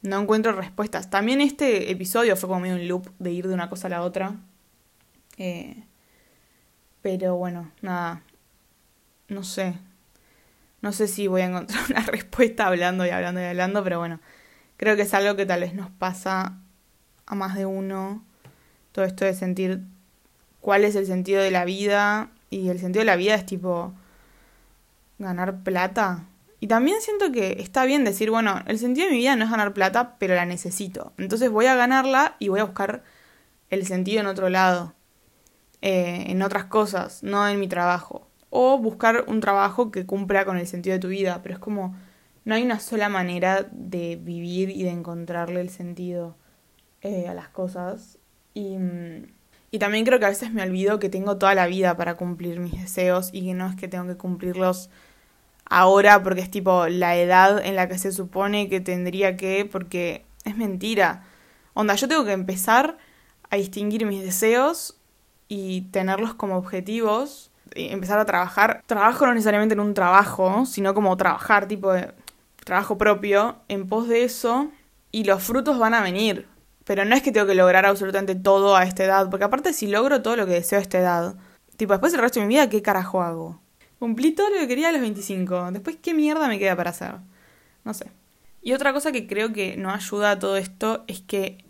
no 0.01 0.19
encuentro 0.19 0.53
respuestas. 0.53 1.11
También 1.11 1.41
este 1.41 1.91
episodio 1.91 2.35
fue 2.35 2.49
como 2.49 2.61
medio 2.61 2.77
un 2.77 2.87
loop 2.87 3.07
de 3.19 3.31
ir 3.33 3.47
de 3.47 3.53
una 3.53 3.69
cosa 3.69 3.85
a 3.85 3.91
la 3.91 4.01
otra. 4.01 4.35
Eh, 5.37 5.83
pero 7.03 7.35
bueno, 7.35 7.71
nada, 7.83 8.23
no 9.27 9.43
sé. 9.43 9.75
No 10.81 10.91
sé 10.91 11.07
si 11.07 11.27
voy 11.27 11.41
a 11.41 11.45
encontrar 11.45 11.83
una 11.91 12.01
respuesta 12.01 12.65
hablando 12.65 13.05
y 13.05 13.11
hablando 13.11 13.41
y 13.41 13.43
hablando, 13.43 13.83
pero 13.83 13.99
bueno, 13.99 14.21
creo 14.75 14.95
que 14.95 15.03
es 15.03 15.13
algo 15.13 15.35
que 15.35 15.45
tal 15.45 15.59
vez 15.61 15.75
nos 15.75 15.91
pasa 15.91 16.57
a 17.27 17.35
más 17.35 17.53
de 17.53 17.67
uno. 17.67 18.25
Todo 18.91 19.05
esto 19.05 19.23
de 19.23 19.35
sentir 19.35 19.92
cuál 20.63 20.85
es 20.85 20.95
el 20.95 21.05
sentido 21.05 21.41
de 21.41 21.51
la 21.51 21.65
vida. 21.65 22.29
Y 22.49 22.69
el 22.69 22.79
sentido 22.79 23.01
de 23.01 23.05
la 23.05 23.17
vida 23.17 23.35
es 23.35 23.45
tipo 23.45 23.93
ganar 25.19 25.61
plata. 25.61 26.25
Y 26.61 26.67
también 26.67 27.01
siento 27.01 27.33
que 27.33 27.57
está 27.59 27.83
bien 27.83 28.05
decir, 28.05 28.31
bueno, 28.31 28.63
el 28.67 28.79
sentido 28.79 29.07
de 29.07 29.11
mi 29.11 29.19
vida 29.19 29.35
no 29.35 29.43
es 29.43 29.51
ganar 29.51 29.73
plata, 29.73 30.15
pero 30.19 30.35
la 30.35 30.45
necesito. 30.45 31.11
Entonces 31.17 31.51
voy 31.51 31.65
a 31.65 31.75
ganarla 31.75 32.37
y 32.39 32.47
voy 32.47 32.61
a 32.61 32.63
buscar 32.63 33.03
el 33.69 33.85
sentido 33.85 34.21
en 34.21 34.27
otro 34.27 34.47
lado, 34.47 34.93
eh, 35.81 36.23
en 36.27 36.41
otras 36.41 36.65
cosas, 36.65 37.21
no 37.23 37.45
en 37.49 37.59
mi 37.59 37.67
trabajo. 37.67 38.29
O 38.49 38.77
buscar 38.77 39.25
un 39.27 39.41
trabajo 39.41 39.91
que 39.91 40.05
cumpla 40.05 40.45
con 40.45 40.57
el 40.57 40.67
sentido 40.67 40.93
de 40.93 40.99
tu 40.99 41.09
vida, 41.09 41.41
pero 41.43 41.55
es 41.55 41.59
como, 41.59 41.93
no 42.45 42.55
hay 42.55 42.63
una 42.63 42.79
sola 42.79 43.09
manera 43.09 43.67
de 43.71 44.15
vivir 44.15 44.69
y 44.69 44.83
de 44.83 44.91
encontrarle 44.91 45.59
el 45.59 45.69
sentido 45.69 46.37
eh, 47.01 47.27
a 47.27 47.33
las 47.33 47.49
cosas. 47.49 48.17
Y 48.53 48.77
mm, 48.77 49.25
y 49.73 49.79
también 49.79 50.05
creo 50.05 50.19
que 50.19 50.25
a 50.25 50.29
veces 50.29 50.53
me 50.53 50.61
olvido 50.61 50.99
que 50.99 51.09
tengo 51.09 51.37
toda 51.37 51.55
la 51.55 51.65
vida 51.65 51.97
para 51.97 52.13
cumplir 52.13 52.59
mis 52.59 52.79
deseos 52.79 53.31
y 53.33 53.43
que 53.43 53.55
no 53.55 53.67
es 53.67 53.75
que 53.75 53.87
tengo 53.87 54.05
que 54.05 54.15
cumplirlos 54.15 54.91
ahora 55.65 56.21
porque 56.21 56.41
es 56.41 56.51
tipo 56.51 56.85
la 56.85 57.17
edad 57.17 57.59
en 57.65 57.75
la 57.75 57.87
que 57.87 57.97
se 57.97 58.11
supone 58.11 58.69
que 58.69 58.81
tendría 58.81 59.35
que, 59.35 59.65
porque 59.65 60.27
es 60.45 60.55
mentira. 60.55 61.23
Onda, 61.73 61.95
yo 61.95 62.07
tengo 62.07 62.23
que 62.23 62.33
empezar 62.33 62.99
a 63.49 63.55
distinguir 63.55 64.05
mis 64.05 64.21
deseos 64.21 64.95
y 65.47 65.89
tenerlos 65.89 66.35
como 66.35 66.55
objetivos, 66.55 67.49
empezar 67.73 68.19
a 68.19 68.25
trabajar. 68.25 68.83
Trabajo 68.85 69.25
no 69.25 69.33
necesariamente 69.33 69.73
en 69.73 69.79
un 69.79 69.95
trabajo, 69.95 70.67
sino 70.67 70.93
como 70.93 71.17
trabajar, 71.17 71.67
tipo 71.67 71.91
de 71.91 72.13
trabajo 72.63 72.99
propio, 72.99 73.55
en 73.69 73.89
pos 73.89 74.07
de 74.07 74.23
eso, 74.23 74.69
y 75.11 75.23
los 75.23 75.41
frutos 75.41 75.79
van 75.79 75.95
a 75.95 76.03
venir. 76.03 76.52
Pero 76.85 77.05
no 77.05 77.15
es 77.15 77.21
que 77.21 77.31
tengo 77.31 77.47
que 77.47 77.55
lograr 77.55 77.85
absolutamente 77.85 78.35
todo 78.35 78.75
a 78.75 78.83
esta 78.83 79.03
edad, 79.03 79.29
porque 79.29 79.45
aparte 79.45 79.73
si 79.73 79.87
logro 79.87 80.21
todo 80.21 80.35
lo 80.35 80.45
que 80.45 80.53
deseo 80.53 80.79
a 80.79 80.81
esta 80.81 80.99
edad, 80.99 81.35
tipo 81.77 81.93
después 81.93 82.11
del 82.11 82.21
resto 82.21 82.39
de 82.39 82.45
mi 82.45 82.55
vida, 82.55 82.69
¿qué 82.69 82.81
carajo 82.81 83.21
hago? 83.21 83.61
Cumplí 83.99 84.31
todo 84.31 84.49
lo 84.49 84.57
que 84.57 84.67
quería 84.67 84.89
a 84.89 84.91
los 84.91 85.01
25, 85.01 85.71
después 85.71 85.97
¿qué 86.01 86.13
mierda 86.13 86.47
me 86.47 86.59
queda 86.59 86.75
para 86.75 86.89
hacer? 86.89 87.15
No 87.85 87.93
sé. 87.93 88.07
Y 88.61 88.73
otra 88.73 88.93
cosa 88.93 89.11
que 89.11 89.27
creo 89.27 89.53
que 89.53 89.77
no 89.77 89.91
ayuda 89.91 90.31
a 90.31 90.39
todo 90.39 90.57
esto 90.57 91.03
es 91.07 91.21
que 91.21 91.63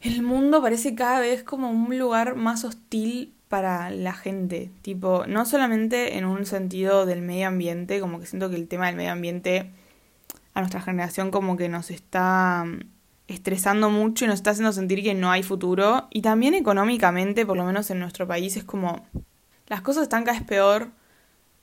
el 0.00 0.22
mundo 0.22 0.60
parece 0.60 0.94
cada 0.94 1.20
vez 1.20 1.42
como 1.42 1.70
un 1.70 1.98
lugar 1.98 2.36
más 2.36 2.64
hostil 2.64 3.34
para 3.48 3.90
la 3.90 4.12
gente. 4.12 4.70
Tipo, 4.82 5.24
no 5.26 5.46
solamente 5.46 6.18
en 6.18 6.24
un 6.24 6.44
sentido 6.44 7.06
del 7.06 7.22
medio 7.22 7.48
ambiente, 7.48 8.00
como 8.00 8.18
que 8.18 8.26
siento 8.26 8.50
que 8.50 8.56
el 8.56 8.68
tema 8.68 8.86
del 8.86 8.96
medio 8.96 9.12
ambiente 9.12 9.70
a 10.52 10.60
nuestra 10.60 10.80
generación 10.80 11.30
como 11.30 11.56
que 11.56 11.68
nos 11.68 11.90
está 11.90 12.64
estresando 13.28 13.90
mucho 13.90 14.24
y 14.24 14.28
nos 14.28 14.36
está 14.36 14.50
haciendo 14.50 14.72
sentir 14.72 15.02
que 15.02 15.14
no 15.14 15.30
hay 15.30 15.42
futuro. 15.42 16.08
Y 16.10 16.22
también 16.22 16.54
económicamente, 16.54 17.46
por 17.46 17.56
lo 17.56 17.64
menos 17.64 17.90
en 17.90 17.98
nuestro 18.00 18.26
país, 18.26 18.56
es 18.56 18.64
como 18.64 19.06
las 19.66 19.80
cosas 19.80 20.04
están 20.04 20.24
cada 20.24 20.38
vez 20.38 20.46
peor. 20.46 20.90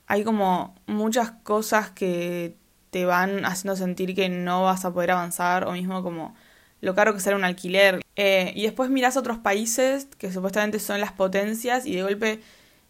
Hay 0.06 0.24
como 0.24 0.74
muchas 0.86 1.30
cosas 1.42 1.90
que 1.90 2.56
te 2.90 3.04
van 3.04 3.44
haciendo 3.44 3.76
sentir 3.76 4.14
que 4.14 4.28
no 4.28 4.64
vas 4.64 4.84
a 4.84 4.92
poder 4.92 5.12
avanzar 5.12 5.66
o 5.66 5.72
mismo 5.72 6.02
como 6.02 6.34
lo 6.80 6.94
caro 6.94 7.14
que 7.14 7.20
será 7.20 7.36
un 7.36 7.44
alquiler. 7.44 8.02
Eh, 8.16 8.52
y 8.54 8.62
después 8.62 8.90
mirás 8.90 9.16
otros 9.16 9.38
países 9.38 10.08
que 10.18 10.32
supuestamente 10.32 10.78
son 10.78 11.00
las 11.00 11.12
potencias 11.12 11.86
y 11.86 11.94
de 11.94 12.02
golpe 12.02 12.40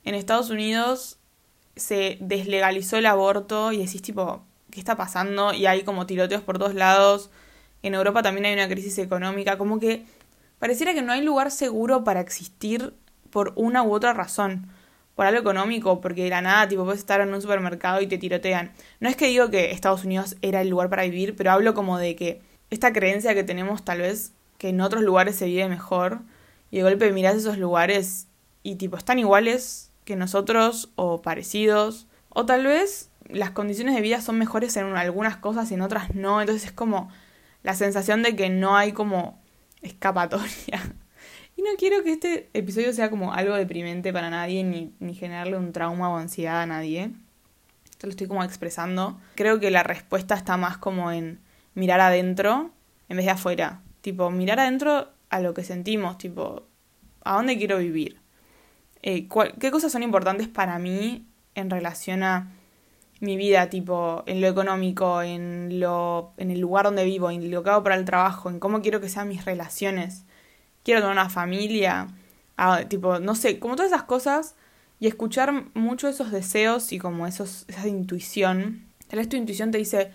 en 0.04 0.14
Estados 0.14 0.50
Unidos 0.50 1.18
se 1.76 2.18
deslegalizó 2.20 2.96
el 2.96 3.06
aborto 3.06 3.72
y 3.72 3.78
decís 3.78 4.02
tipo, 4.02 4.44
¿qué 4.70 4.80
está 4.80 4.96
pasando? 4.96 5.52
Y 5.52 5.66
hay 5.66 5.84
como 5.84 6.06
tiroteos 6.06 6.42
por 6.42 6.58
todos 6.58 6.74
lados 6.74 7.30
en 7.82 7.94
Europa 7.94 8.22
también 8.22 8.46
hay 8.46 8.54
una 8.54 8.68
crisis 8.68 8.98
económica, 8.98 9.58
como 9.58 9.78
que 9.78 10.04
pareciera 10.58 10.94
que 10.94 11.02
no 11.02 11.12
hay 11.12 11.22
lugar 11.22 11.50
seguro 11.50 12.04
para 12.04 12.20
existir 12.20 12.94
por 13.30 13.52
una 13.56 13.82
u 13.82 13.92
otra 13.92 14.12
razón. 14.12 14.68
Por 15.14 15.26
algo 15.26 15.40
económico, 15.40 16.00
porque 16.00 16.24
de 16.24 16.30
la 16.30 16.40
nada, 16.40 16.68
tipo, 16.68 16.84
puedes 16.84 17.00
estar 17.00 17.20
en 17.20 17.34
un 17.34 17.42
supermercado 17.42 18.00
y 18.00 18.06
te 18.06 18.16
tirotean. 18.16 18.72
No 18.98 19.10
es 19.10 19.16
que 19.16 19.26
digo 19.26 19.50
que 19.50 19.70
Estados 19.70 20.04
Unidos 20.04 20.36
era 20.40 20.62
el 20.62 20.68
lugar 20.68 20.88
para 20.88 21.02
vivir, 21.02 21.36
pero 21.36 21.50
hablo 21.50 21.74
como 21.74 21.98
de 21.98 22.16
que 22.16 22.40
esta 22.70 22.94
creencia 22.94 23.34
que 23.34 23.44
tenemos 23.44 23.84
tal 23.84 23.98
vez 23.98 24.32
que 24.56 24.70
en 24.70 24.80
otros 24.80 25.02
lugares 25.02 25.36
se 25.36 25.46
vive 25.46 25.68
mejor 25.68 26.20
y 26.70 26.78
de 26.78 26.84
golpe 26.84 27.12
mirás 27.12 27.36
esos 27.36 27.58
lugares 27.58 28.28
y 28.62 28.76
tipo 28.76 28.96
están 28.96 29.18
iguales 29.18 29.90
que 30.04 30.16
nosotros 30.16 30.90
o 30.94 31.20
parecidos 31.20 32.06
o 32.30 32.46
tal 32.46 32.64
vez 32.64 33.10
las 33.28 33.50
condiciones 33.50 33.94
de 33.94 34.00
vida 34.00 34.20
son 34.20 34.38
mejores 34.38 34.76
en 34.76 34.96
algunas 34.96 35.36
cosas 35.36 35.70
y 35.70 35.74
en 35.74 35.82
otras 35.82 36.14
no, 36.14 36.40
entonces 36.40 36.66
es 36.66 36.72
como 36.72 37.10
la 37.62 37.74
sensación 37.74 38.22
de 38.22 38.36
que 38.36 38.50
no 38.50 38.76
hay 38.76 38.92
como 38.92 39.40
escapatoria. 39.80 40.80
Y 41.54 41.60
no 41.60 41.68
quiero 41.78 42.02
que 42.02 42.12
este 42.12 42.48
episodio 42.54 42.94
sea 42.94 43.10
como 43.10 43.34
algo 43.34 43.54
deprimente 43.54 44.10
para 44.10 44.30
nadie, 44.30 44.64
ni, 44.64 44.94
ni 45.00 45.14
generarle 45.14 45.58
un 45.58 45.72
trauma 45.72 46.08
o 46.08 46.16
ansiedad 46.16 46.62
a 46.62 46.66
nadie. 46.66 47.10
Esto 47.90 48.06
lo 48.06 48.12
estoy 48.12 48.26
como 48.26 48.42
expresando. 48.42 49.20
Creo 49.34 49.60
que 49.60 49.70
la 49.70 49.82
respuesta 49.82 50.34
está 50.34 50.56
más 50.56 50.78
como 50.78 51.12
en 51.12 51.40
mirar 51.74 52.00
adentro 52.00 52.70
en 53.10 53.16
vez 53.18 53.26
de 53.26 53.32
afuera. 53.32 53.82
tipo, 54.00 54.30
mirar 54.30 54.60
adentro 54.60 55.10
a 55.28 55.40
lo 55.40 55.52
que 55.52 55.62
sentimos, 55.62 56.16
tipo, 56.16 56.66
¿a 57.22 57.34
dónde 57.34 57.58
quiero 57.58 57.78
vivir? 57.78 58.18
Eh, 59.02 59.28
¿Qué 59.60 59.70
cosas 59.70 59.92
son 59.92 60.02
importantes 60.02 60.48
para 60.48 60.78
mí 60.78 61.26
en 61.54 61.68
relación 61.68 62.22
a 62.22 62.50
mi 63.22 63.36
vida, 63.36 63.70
tipo, 63.70 64.24
en 64.26 64.40
lo 64.40 64.48
económico, 64.48 65.22
en 65.22 65.78
lo, 65.78 66.32
en 66.38 66.50
el 66.50 66.60
lugar 66.60 66.86
donde 66.86 67.04
vivo, 67.04 67.30
en 67.30 67.50
lo 67.52 67.62
que 67.62 67.70
hago 67.70 67.84
para 67.84 67.94
el 67.94 68.04
trabajo, 68.04 68.50
en 68.50 68.58
cómo 68.58 68.82
quiero 68.82 69.00
que 69.00 69.08
sean 69.08 69.28
mis 69.28 69.44
relaciones? 69.44 70.24
¿Quiero 70.82 71.00
tener 71.00 71.12
una 71.12 71.30
familia? 71.30 72.08
Tipo, 72.88 73.20
no 73.20 73.36
sé, 73.36 73.60
como 73.60 73.76
todas 73.76 73.92
esas 73.92 74.04
cosas 74.04 74.56
y 74.98 75.06
escuchar 75.06 75.52
mucho 75.74 76.08
esos 76.08 76.32
deseos 76.32 76.92
y 76.92 76.98
como 76.98 77.26
esos, 77.26 77.64
esa 77.68 77.86
intuición. 77.86 78.86
Tal 79.08 79.20
vez 79.20 79.28
tu 79.28 79.36
intuición 79.36 79.70
te 79.70 79.78
dice, 79.78 80.10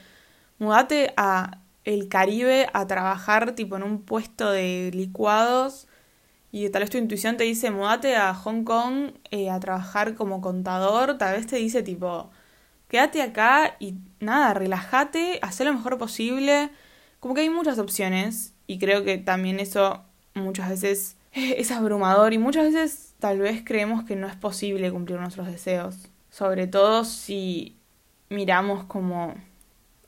mudate 0.59 1.13
a 1.15 1.59
el 1.85 2.09
Caribe 2.09 2.67
a 2.73 2.87
trabajar 2.87 3.53
tipo 3.55 3.77
en 3.77 3.83
un 3.83 4.01
puesto 4.01 4.51
de 4.51 4.91
licuados 4.93 5.87
y 6.51 6.69
tal 6.69 6.81
vez 6.81 6.89
tu 6.89 6.97
intuición 6.97 7.37
te 7.37 7.45
dice, 7.45 7.71
mudate 7.71 8.17
a 8.17 8.33
Hong 8.33 8.65
Kong 8.65 9.11
eh, 9.31 9.49
a 9.49 9.59
trabajar 9.61 10.15
como 10.15 10.41
contador, 10.41 11.17
tal 11.17 11.37
vez 11.37 11.47
te 11.47 11.55
dice 11.55 11.83
tipo, 11.83 12.29
quédate 12.87 13.21
acá 13.21 13.75
y 13.79 13.95
nada, 14.19 14.53
relájate, 14.53 15.39
haz 15.41 15.59
lo 15.59 15.73
mejor 15.73 15.97
posible. 15.97 16.69
Como 17.19 17.33
que 17.33 17.41
hay 17.41 17.49
muchas 17.49 17.79
opciones 17.79 18.53
y 18.67 18.79
creo 18.79 19.03
que 19.03 19.17
también 19.17 19.59
eso 19.59 20.03
muchas 20.33 20.69
veces 20.69 21.17
es 21.33 21.71
abrumador 21.71 22.33
y 22.33 22.37
muchas 22.37 22.73
veces 22.73 23.15
tal 23.19 23.39
vez 23.39 23.61
creemos 23.63 24.03
que 24.03 24.15
no 24.15 24.27
es 24.27 24.35
posible 24.35 24.91
cumplir 24.91 25.19
nuestros 25.19 25.47
deseos, 25.47 26.09
sobre 26.29 26.67
todo 26.67 27.03
si 27.03 27.77
miramos 28.29 28.83
como 28.85 29.35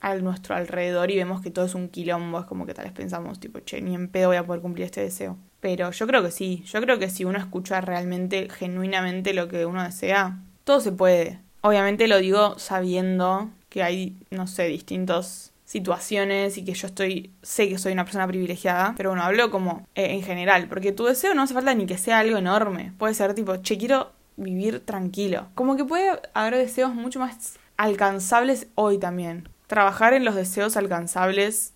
a 0.01 0.15
nuestro 0.15 0.55
alrededor 0.55 1.11
y 1.11 1.17
vemos 1.17 1.41
que 1.41 1.51
todo 1.51 1.65
es 1.65 1.75
un 1.75 1.89
quilombo, 1.89 2.39
es 2.39 2.45
como 2.45 2.65
que 2.65 2.73
tal 2.73 2.85
vez 2.85 2.93
pensamos, 2.93 3.39
tipo, 3.39 3.59
che, 3.59 3.81
ni 3.81 3.95
en 3.95 4.07
pedo 4.07 4.29
voy 4.29 4.37
a 4.37 4.45
poder 4.45 4.61
cumplir 4.61 4.85
este 4.85 5.01
deseo. 5.01 5.37
Pero 5.59 5.91
yo 5.91 6.07
creo 6.07 6.23
que 6.23 6.31
sí, 6.31 6.63
yo 6.65 6.79
creo 6.81 6.99
que 6.99 7.09
si 7.09 7.25
uno 7.25 7.37
escucha 7.37 7.81
realmente, 7.81 8.47
genuinamente 8.49 9.33
lo 9.33 9.49
que 9.49 9.65
uno 9.65 9.83
desea, 9.83 10.39
todo 10.63 10.79
se 10.79 10.93
puede. 10.93 11.41
Obviamente 11.61 12.07
lo 12.07 12.17
digo 12.19 12.57
sabiendo 12.57 13.49
que 13.69 13.83
hay, 13.83 14.15
no 14.31 14.47
sé, 14.47 14.65
distintos 14.65 15.51
situaciones 15.65 16.57
y 16.57 16.65
que 16.65 16.73
yo 16.73 16.87
estoy, 16.87 17.31
sé 17.43 17.69
que 17.69 17.77
soy 17.77 17.93
una 17.93 18.03
persona 18.03 18.25
privilegiada, 18.25 18.95
pero 18.97 19.11
bueno, 19.11 19.23
hablo 19.23 19.51
como 19.51 19.87
eh, 19.93 20.13
en 20.13 20.23
general, 20.23 20.67
porque 20.67 20.91
tu 20.91 21.05
deseo 21.05 21.35
no 21.35 21.43
hace 21.43 21.53
falta 21.53 21.75
ni 21.75 21.85
que 21.85 21.97
sea 21.97 22.19
algo 22.19 22.37
enorme, 22.37 22.93
puede 22.97 23.13
ser 23.13 23.35
tipo, 23.35 23.55
che, 23.57 23.77
quiero 23.77 24.11
vivir 24.35 24.79
tranquilo. 24.79 25.47
Como 25.53 25.75
que 25.75 25.85
puede 25.85 26.19
haber 26.33 26.55
deseos 26.55 26.95
mucho 26.95 27.19
más 27.19 27.59
alcanzables 27.77 28.67
hoy 28.73 28.97
también. 28.97 29.47
Trabajar 29.67 30.13
en 30.13 30.25
los 30.25 30.33
deseos 30.33 30.75
alcanzables 30.75 31.73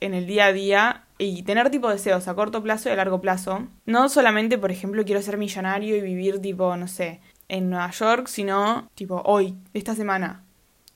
en 0.00 0.12
el 0.12 0.26
día 0.26 0.46
a 0.46 0.52
día 0.52 1.04
y 1.16 1.42
tener 1.44 1.70
tipo 1.70 1.88
deseos 1.88 2.28
a 2.28 2.34
corto 2.34 2.62
plazo 2.62 2.88
y 2.88 2.92
a 2.92 2.96
largo 2.96 3.20
plazo. 3.20 3.68
No 3.86 4.08
solamente, 4.08 4.58
por 4.58 4.70
ejemplo, 4.70 5.04
quiero 5.04 5.22
ser 5.22 5.38
millonario 5.38 5.96
y 5.96 6.00
vivir 6.02 6.40
tipo, 6.40 6.76
no 6.76 6.88
sé, 6.88 7.20
en 7.54 7.70
Nueva 7.70 7.90
York, 7.90 8.26
sino 8.26 8.90
tipo 8.94 9.22
hoy, 9.24 9.56
esta 9.74 9.94
semana, 9.94 10.44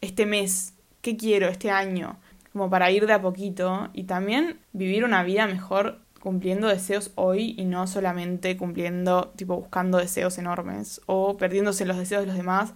este 0.00 0.26
mes, 0.26 0.74
qué 1.02 1.16
quiero 1.16 1.46
este 1.48 1.70
año, 1.70 2.18
como 2.52 2.68
para 2.68 2.90
ir 2.90 3.06
de 3.06 3.12
a 3.12 3.22
poquito 3.22 3.90
y 3.92 4.04
también 4.04 4.58
vivir 4.72 5.04
una 5.04 5.22
vida 5.22 5.46
mejor 5.46 6.00
cumpliendo 6.20 6.66
deseos 6.66 7.12
hoy 7.14 7.54
y 7.56 7.64
no 7.64 7.86
solamente 7.86 8.56
cumpliendo, 8.56 9.32
tipo 9.36 9.56
buscando 9.56 9.98
deseos 9.98 10.36
enormes 10.38 11.00
o 11.06 11.36
perdiéndose 11.36 11.86
los 11.86 11.96
deseos 11.96 12.22
de 12.22 12.26
los 12.26 12.36
demás 12.36 12.74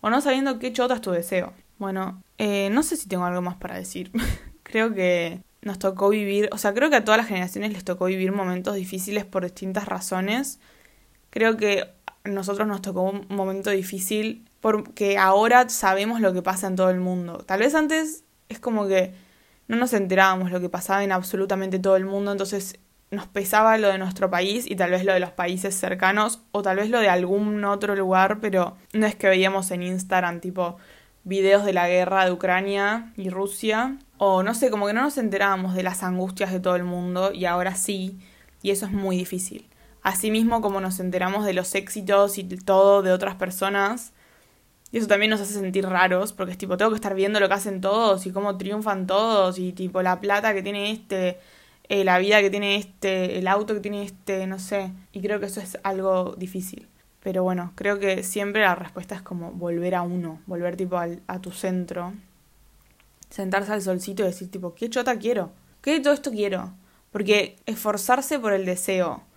o 0.00 0.08
no 0.08 0.22
sabiendo 0.22 0.58
qué 0.58 0.72
chota 0.72 0.94
es 0.94 1.02
tu 1.02 1.10
deseo. 1.10 1.52
Bueno, 1.78 2.22
eh, 2.38 2.70
no 2.70 2.82
sé 2.82 2.96
si 2.96 3.08
tengo 3.08 3.24
algo 3.24 3.42
más 3.42 3.56
para 3.56 3.76
decir. 3.76 4.10
creo 4.62 4.94
que 4.94 5.42
nos 5.60 5.78
tocó 5.78 6.08
vivir, 6.08 6.48
o 6.50 6.56
sea, 6.56 6.72
creo 6.72 6.88
que 6.88 6.96
a 6.96 7.04
todas 7.04 7.18
las 7.18 7.28
generaciones 7.28 7.72
les 7.72 7.84
tocó 7.84 8.06
vivir 8.06 8.32
momentos 8.32 8.74
difíciles 8.74 9.26
por 9.26 9.44
distintas 9.44 9.86
razones. 9.86 10.60
Creo 11.30 11.58
que 11.58 11.97
nosotros 12.24 12.66
nos 12.66 12.82
tocó 12.82 13.02
un 13.02 13.26
momento 13.28 13.70
difícil 13.70 14.48
porque 14.60 15.18
ahora 15.18 15.68
sabemos 15.68 16.20
lo 16.20 16.32
que 16.32 16.42
pasa 16.42 16.66
en 16.66 16.76
todo 16.76 16.90
el 16.90 17.00
mundo. 17.00 17.38
Tal 17.46 17.60
vez 17.60 17.74
antes 17.74 18.24
es 18.48 18.58
como 18.58 18.86
que 18.86 19.14
no 19.68 19.76
nos 19.76 19.92
enterábamos 19.92 20.50
lo 20.50 20.60
que 20.60 20.68
pasaba 20.68 21.04
en 21.04 21.12
absolutamente 21.12 21.78
todo 21.78 21.96
el 21.96 22.06
mundo, 22.06 22.32
entonces 22.32 22.78
nos 23.10 23.26
pesaba 23.26 23.78
lo 23.78 23.88
de 23.88 23.98
nuestro 23.98 24.30
país 24.30 24.70
y 24.70 24.76
tal 24.76 24.90
vez 24.90 25.04
lo 25.04 25.12
de 25.12 25.20
los 25.20 25.30
países 25.30 25.74
cercanos 25.74 26.42
o 26.52 26.62
tal 26.62 26.76
vez 26.76 26.90
lo 26.90 27.00
de 27.00 27.08
algún 27.08 27.64
otro 27.64 27.96
lugar, 27.96 28.40
pero 28.40 28.76
no 28.92 29.06
es 29.06 29.14
que 29.14 29.28
veíamos 29.28 29.70
en 29.70 29.82
Instagram 29.82 30.40
tipo 30.40 30.76
videos 31.24 31.64
de 31.64 31.72
la 31.72 31.88
guerra 31.88 32.24
de 32.24 32.32
Ucrania 32.32 33.12
y 33.16 33.30
Rusia 33.30 33.98
o 34.18 34.42
no 34.42 34.54
sé, 34.54 34.70
como 34.70 34.86
que 34.86 34.92
no 34.92 35.02
nos 35.02 35.16
enterábamos 35.18 35.74
de 35.74 35.82
las 35.82 36.02
angustias 36.02 36.52
de 36.52 36.60
todo 36.60 36.76
el 36.76 36.84
mundo 36.84 37.32
y 37.32 37.44
ahora 37.44 37.74
sí, 37.74 38.18
y 38.62 38.70
eso 38.70 38.86
es 38.86 38.92
muy 38.92 39.16
difícil. 39.16 39.68
Asimismo 40.08 40.62
como 40.62 40.80
nos 40.80 41.00
enteramos 41.00 41.44
de 41.44 41.52
los 41.52 41.74
éxitos 41.74 42.38
y 42.38 42.44
todo 42.44 43.02
de 43.02 43.12
otras 43.12 43.34
personas, 43.34 44.14
y 44.90 44.96
eso 44.96 45.06
también 45.06 45.28
nos 45.28 45.38
hace 45.38 45.52
sentir 45.52 45.84
raros, 45.84 46.32
porque 46.32 46.52
es 46.52 46.56
tipo, 46.56 46.78
tengo 46.78 46.92
que 46.92 46.94
estar 46.94 47.14
viendo 47.14 47.40
lo 47.40 47.48
que 47.48 47.52
hacen 47.52 47.82
todos 47.82 48.24
y 48.24 48.32
cómo 48.32 48.56
triunfan 48.56 49.06
todos 49.06 49.58
y 49.58 49.72
tipo 49.72 50.00
la 50.00 50.18
plata 50.18 50.54
que 50.54 50.62
tiene 50.62 50.92
este, 50.92 51.38
eh, 51.90 52.04
la 52.04 52.18
vida 52.18 52.40
que 52.40 52.48
tiene 52.48 52.76
este, 52.76 53.38
el 53.38 53.46
auto 53.48 53.74
que 53.74 53.80
tiene 53.80 54.02
este, 54.02 54.46
no 54.46 54.58
sé. 54.58 54.92
Y 55.12 55.20
creo 55.20 55.40
que 55.40 55.46
eso 55.46 55.60
es 55.60 55.76
algo 55.82 56.34
difícil. 56.38 56.88
Pero 57.22 57.42
bueno, 57.42 57.72
creo 57.74 57.98
que 57.98 58.22
siempre 58.22 58.62
la 58.62 58.76
respuesta 58.76 59.14
es 59.14 59.20
como 59.20 59.52
volver 59.52 59.94
a 59.94 60.00
uno, 60.00 60.40
volver 60.46 60.76
tipo 60.76 60.96
al, 60.96 61.20
a 61.26 61.38
tu 61.38 61.50
centro, 61.50 62.14
sentarse 63.28 63.74
al 63.74 63.82
solcito 63.82 64.22
y 64.22 64.26
decir 64.28 64.50
tipo, 64.50 64.74
¿qué 64.74 64.88
chota 64.88 65.18
quiero? 65.18 65.52
¿Qué 65.82 65.90
de 65.90 66.00
todo 66.00 66.14
esto 66.14 66.30
quiero? 66.30 66.72
Porque 67.12 67.58
esforzarse 67.66 68.38
por 68.38 68.54
el 68.54 68.64
deseo 68.64 69.27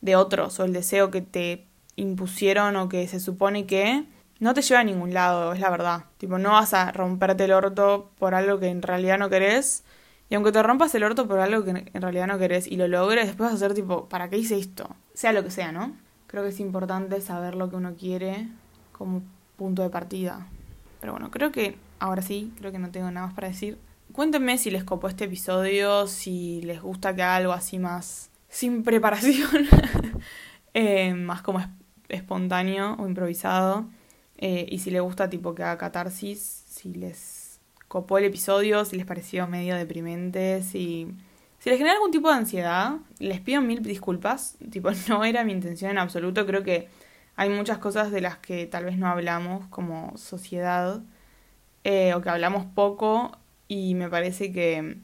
de 0.00 0.16
otros 0.16 0.58
o 0.60 0.64
el 0.64 0.72
deseo 0.72 1.10
que 1.10 1.22
te 1.22 1.66
impusieron 1.96 2.76
o 2.76 2.88
que 2.88 3.06
se 3.08 3.20
supone 3.20 3.66
que 3.66 4.04
no 4.40 4.54
te 4.54 4.62
lleva 4.62 4.80
a 4.80 4.84
ningún 4.84 5.12
lado, 5.12 5.52
es 5.52 5.60
la 5.60 5.70
verdad. 5.70 6.04
Tipo, 6.18 6.38
no 6.38 6.52
vas 6.52 6.72
a 6.74 6.92
romperte 6.92 7.44
el 7.44 7.52
orto 7.52 8.10
por 8.18 8.34
algo 8.34 8.60
que 8.60 8.68
en 8.68 8.82
realidad 8.82 9.18
no 9.18 9.28
querés. 9.28 9.84
Y 10.30 10.34
aunque 10.34 10.52
te 10.52 10.62
rompas 10.62 10.94
el 10.94 11.02
orto 11.02 11.26
por 11.26 11.40
algo 11.40 11.64
que 11.64 11.90
en 11.92 12.02
realidad 12.02 12.26
no 12.26 12.38
querés 12.38 12.66
y 12.66 12.76
lo 12.76 12.86
logres, 12.86 13.26
después 13.26 13.50
vas 13.50 13.56
a 13.56 13.66
ser 13.66 13.74
tipo, 13.74 14.08
¿para 14.08 14.28
qué 14.28 14.38
hice 14.38 14.58
esto? 14.58 14.94
Sea 15.14 15.32
lo 15.32 15.42
que 15.42 15.50
sea, 15.50 15.72
¿no? 15.72 15.96
Creo 16.26 16.42
que 16.42 16.50
es 16.50 16.60
importante 16.60 17.20
saber 17.20 17.54
lo 17.54 17.70
que 17.70 17.76
uno 17.76 17.94
quiere 17.96 18.48
como 18.92 19.22
punto 19.56 19.82
de 19.82 19.90
partida. 19.90 20.46
Pero 21.00 21.12
bueno, 21.12 21.30
creo 21.30 21.50
que 21.50 21.76
ahora 21.98 22.22
sí, 22.22 22.52
creo 22.58 22.70
que 22.70 22.78
no 22.78 22.90
tengo 22.90 23.10
nada 23.10 23.26
más 23.26 23.34
para 23.34 23.48
decir. 23.48 23.78
Cuéntenme 24.12 24.58
si 24.58 24.70
les 24.70 24.84
copó 24.84 25.08
este 25.08 25.24
episodio, 25.24 26.06
si 26.06 26.62
les 26.62 26.82
gusta 26.82 27.14
que 27.14 27.22
haga 27.22 27.36
algo 27.36 27.52
así 27.52 27.78
más 27.78 28.30
sin 28.48 28.82
preparación, 28.82 29.66
eh, 30.74 31.14
más 31.14 31.42
como 31.42 31.60
espontáneo 32.08 32.96
o 32.98 33.06
improvisado. 33.06 33.88
Eh, 34.38 34.66
y 34.70 34.78
si 34.78 34.90
les 34.90 35.02
gusta 35.02 35.28
tipo 35.28 35.54
que 35.54 35.62
haga 35.62 35.78
catarsis, 35.78 36.64
si 36.66 36.94
les 36.94 37.60
copó 37.88 38.18
el 38.18 38.24
episodio, 38.24 38.84
si 38.84 38.96
les 38.96 39.06
pareció 39.06 39.46
medio 39.48 39.74
deprimente, 39.76 40.62
si, 40.62 41.08
si 41.58 41.70
les 41.70 41.78
genera 41.78 41.96
algún 41.96 42.12
tipo 42.12 42.28
de 42.28 42.36
ansiedad, 42.36 42.98
les 43.18 43.40
pido 43.40 43.60
mil 43.60 43.82
disculpas. 43.82 44.56
Tipo, 44.70 44.90
no 45.08 45.24
era 45.24 45.44
mi 45.44 45.52
intención 45.52 45.90
en 45.90 45.98
absoluto. 45.98 46.46
Creo 46.46 46.62
que 46.62 46.88
hay 47.36 47.50
muchas 47.50 47.78
cosas 47.78 48.10
de 48.10 48.20
las 48.20 48.38
que 48.38 48.66
tal 48.66 48.84
vez 48.84 48.98
no 48.98 49.08
hablamos 49.08 49.66
como 49.68 50.16
sociedad 50.16 51.02
eh, 51.84 52.14
o 52.14 52.20
que 52.20 52.30
hablamos 52.30 52.66
poco 52.66 53.32
y 53.68 53.94
me 53.94 54.08
parece 54.08 54.52
que 54.52 54.98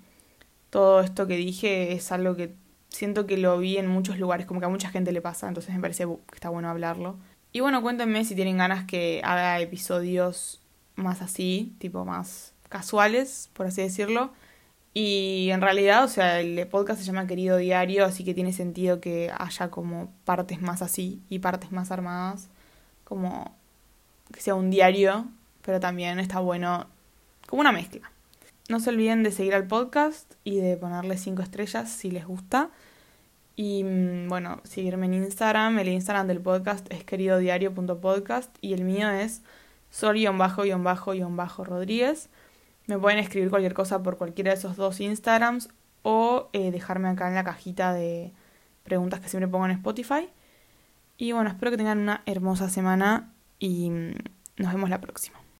todo 0.70 1.00
esto 1.00 1.26
que 1.26 1.36
dije 1.36 1.92
es 1.92 2.10
algo 2.12 2.34
que 2.36 2.54
siento 2.94 3.26
que 3.26 3.36
lo 3.36 3.58
vi 3.58 3.76
en 3.76 3.88
muchos 3.88 4.18
lugares, 4.18 4.46
como 4.46 4.60
que 4.60 4.66
a 4.66 4.70
mucha 4.70 4.90
gente 4.90 5.12
le 5.12 5.20
pasa, 5.20 5.48
entonces 5.48 5.74
me 5.74 5.80
parece 5.80 6.06
que 6.06 6.34
está 6.34 6.48
bueno 6.48 6.68
hablarlo. 6.68 7.16
Y 7.52 7.60
bueno, 7.60 7.82
cuéntenme 7.82 8.24
si 8.24 8.34
tienen 8.34 8.58
ganas 8.58 8.84
que 8.84 9.20
haga 9.24 9.60
episodios 9.60 10.60
más 10.96 11.22
así, 11.22 11.74
tipo 11.78 12.04
más 12.04 12.52
casuales, 12.68 13.50
por 13.52 13.66
así 13.66 13.82
decirlo. 13.82 14.32
Y 14.92 15.50
en 15.50 15.60
realidad, 15.60 16.04
o 16.04 16.08
sea, 16.08 16.40
el 16.40 16.66
podcast 16.68 17.00
se 17.00 17.06
llama 17.06 17.26
Querido 17.26 17.56
Diario, 17.56 18.04
así 18.04 18.24
que 18.24 18.34
tiene 18.34 18.52
sentido 18.52 19.00
que 19.00 19.32
haya 19.36 19.70
como 19.70 20.12
partes 20.24 20.62
más 20.62 20.82
así 20.82 21.20
y 21.28 21.40
partes 21.40 21.72
más 21.72 21.90
armadas, 21.90 22.48
como 23.04 23.56
que 24.32 24.40
sea 24.40 24.54
un 24.54 24.70
diario, 24.70 25.26
pero 25.62 25.80
también 25.80 26.20
está 26.20 26.38
bueno 26.40 26.86
como 27.48 27.60
una 27.60 27.72
mezcla. 27.72 28.13
No 28.68 28.80
se 28.80 28.90
olviden 28.90 29.22
de 29.22 29.30
seguir 29.30 29.54
al 29.54 29.66
podcast 29.66 30.34
y 30.42 30.60
de 30.60 30.78
ponerle 30.78 31.18
5 31.18 31.42
estrellas 31.42 31.90
si 31.90 32.10
les 32.10 32.26
gusta. 32.26 32.70
Y 33.56 33.84
mm, 33.84 34.28
bueno, 34.28 34.60
seguirme 34.64 35.06
en 35.06 35.14
Instagram. 35.14 35.78
El 35.78 35.88
Instagram 35.88 36.26
del 36.26 36.40
podcast 36.40 36.92
es 36.92 37.04
queridodiario.podcast 37.04 38.56
y 38.62 38.72
el 38.72 38.84
mío 38.84 39.10
es 39.10 39.42
sol-rodríguez. 39.90 42.30
Me 42.86 42.98
pueden 42.98 43.18
escribir 43.18 43.50
cualquier 43.50 43.74
cosa 43.74 44.02
por 44.02 44.16
cualquiera 44.16 44.52
de 44.52 44.58
esos 44.58 44.76
dos 44.76 45.00
Instagrams 45.00 45.68
o 46.02 46.48
eh, 46.52 46.70
dejarme 46.70 47.08
acá 47.08 47.28
en 47.28 47.34
la 47.34 47.44
cajita 47.44 47.92
de 47.92 48.32
preguntas 48.82 49.20
que 49.20 49.28
siempre 49.28 49.48
pongo 49.48 49.66
en 49.66 49.72
Spotify. 49.72 50.30
Y 51.16 51.32
bueno, 51.32 51.50
espero 51.50 51.70
que 51.70 51.76
tengan 51.76 51.98
una 51.98 52.22
hermosa 52.26 52.68
semana 52.68 53.32
y 53.58 53.90
mm, 53.90 54.14
nos 54.56 54.72
vemos 54.72 54.90
la 54.90 55.00
próxima. 55.00 55.43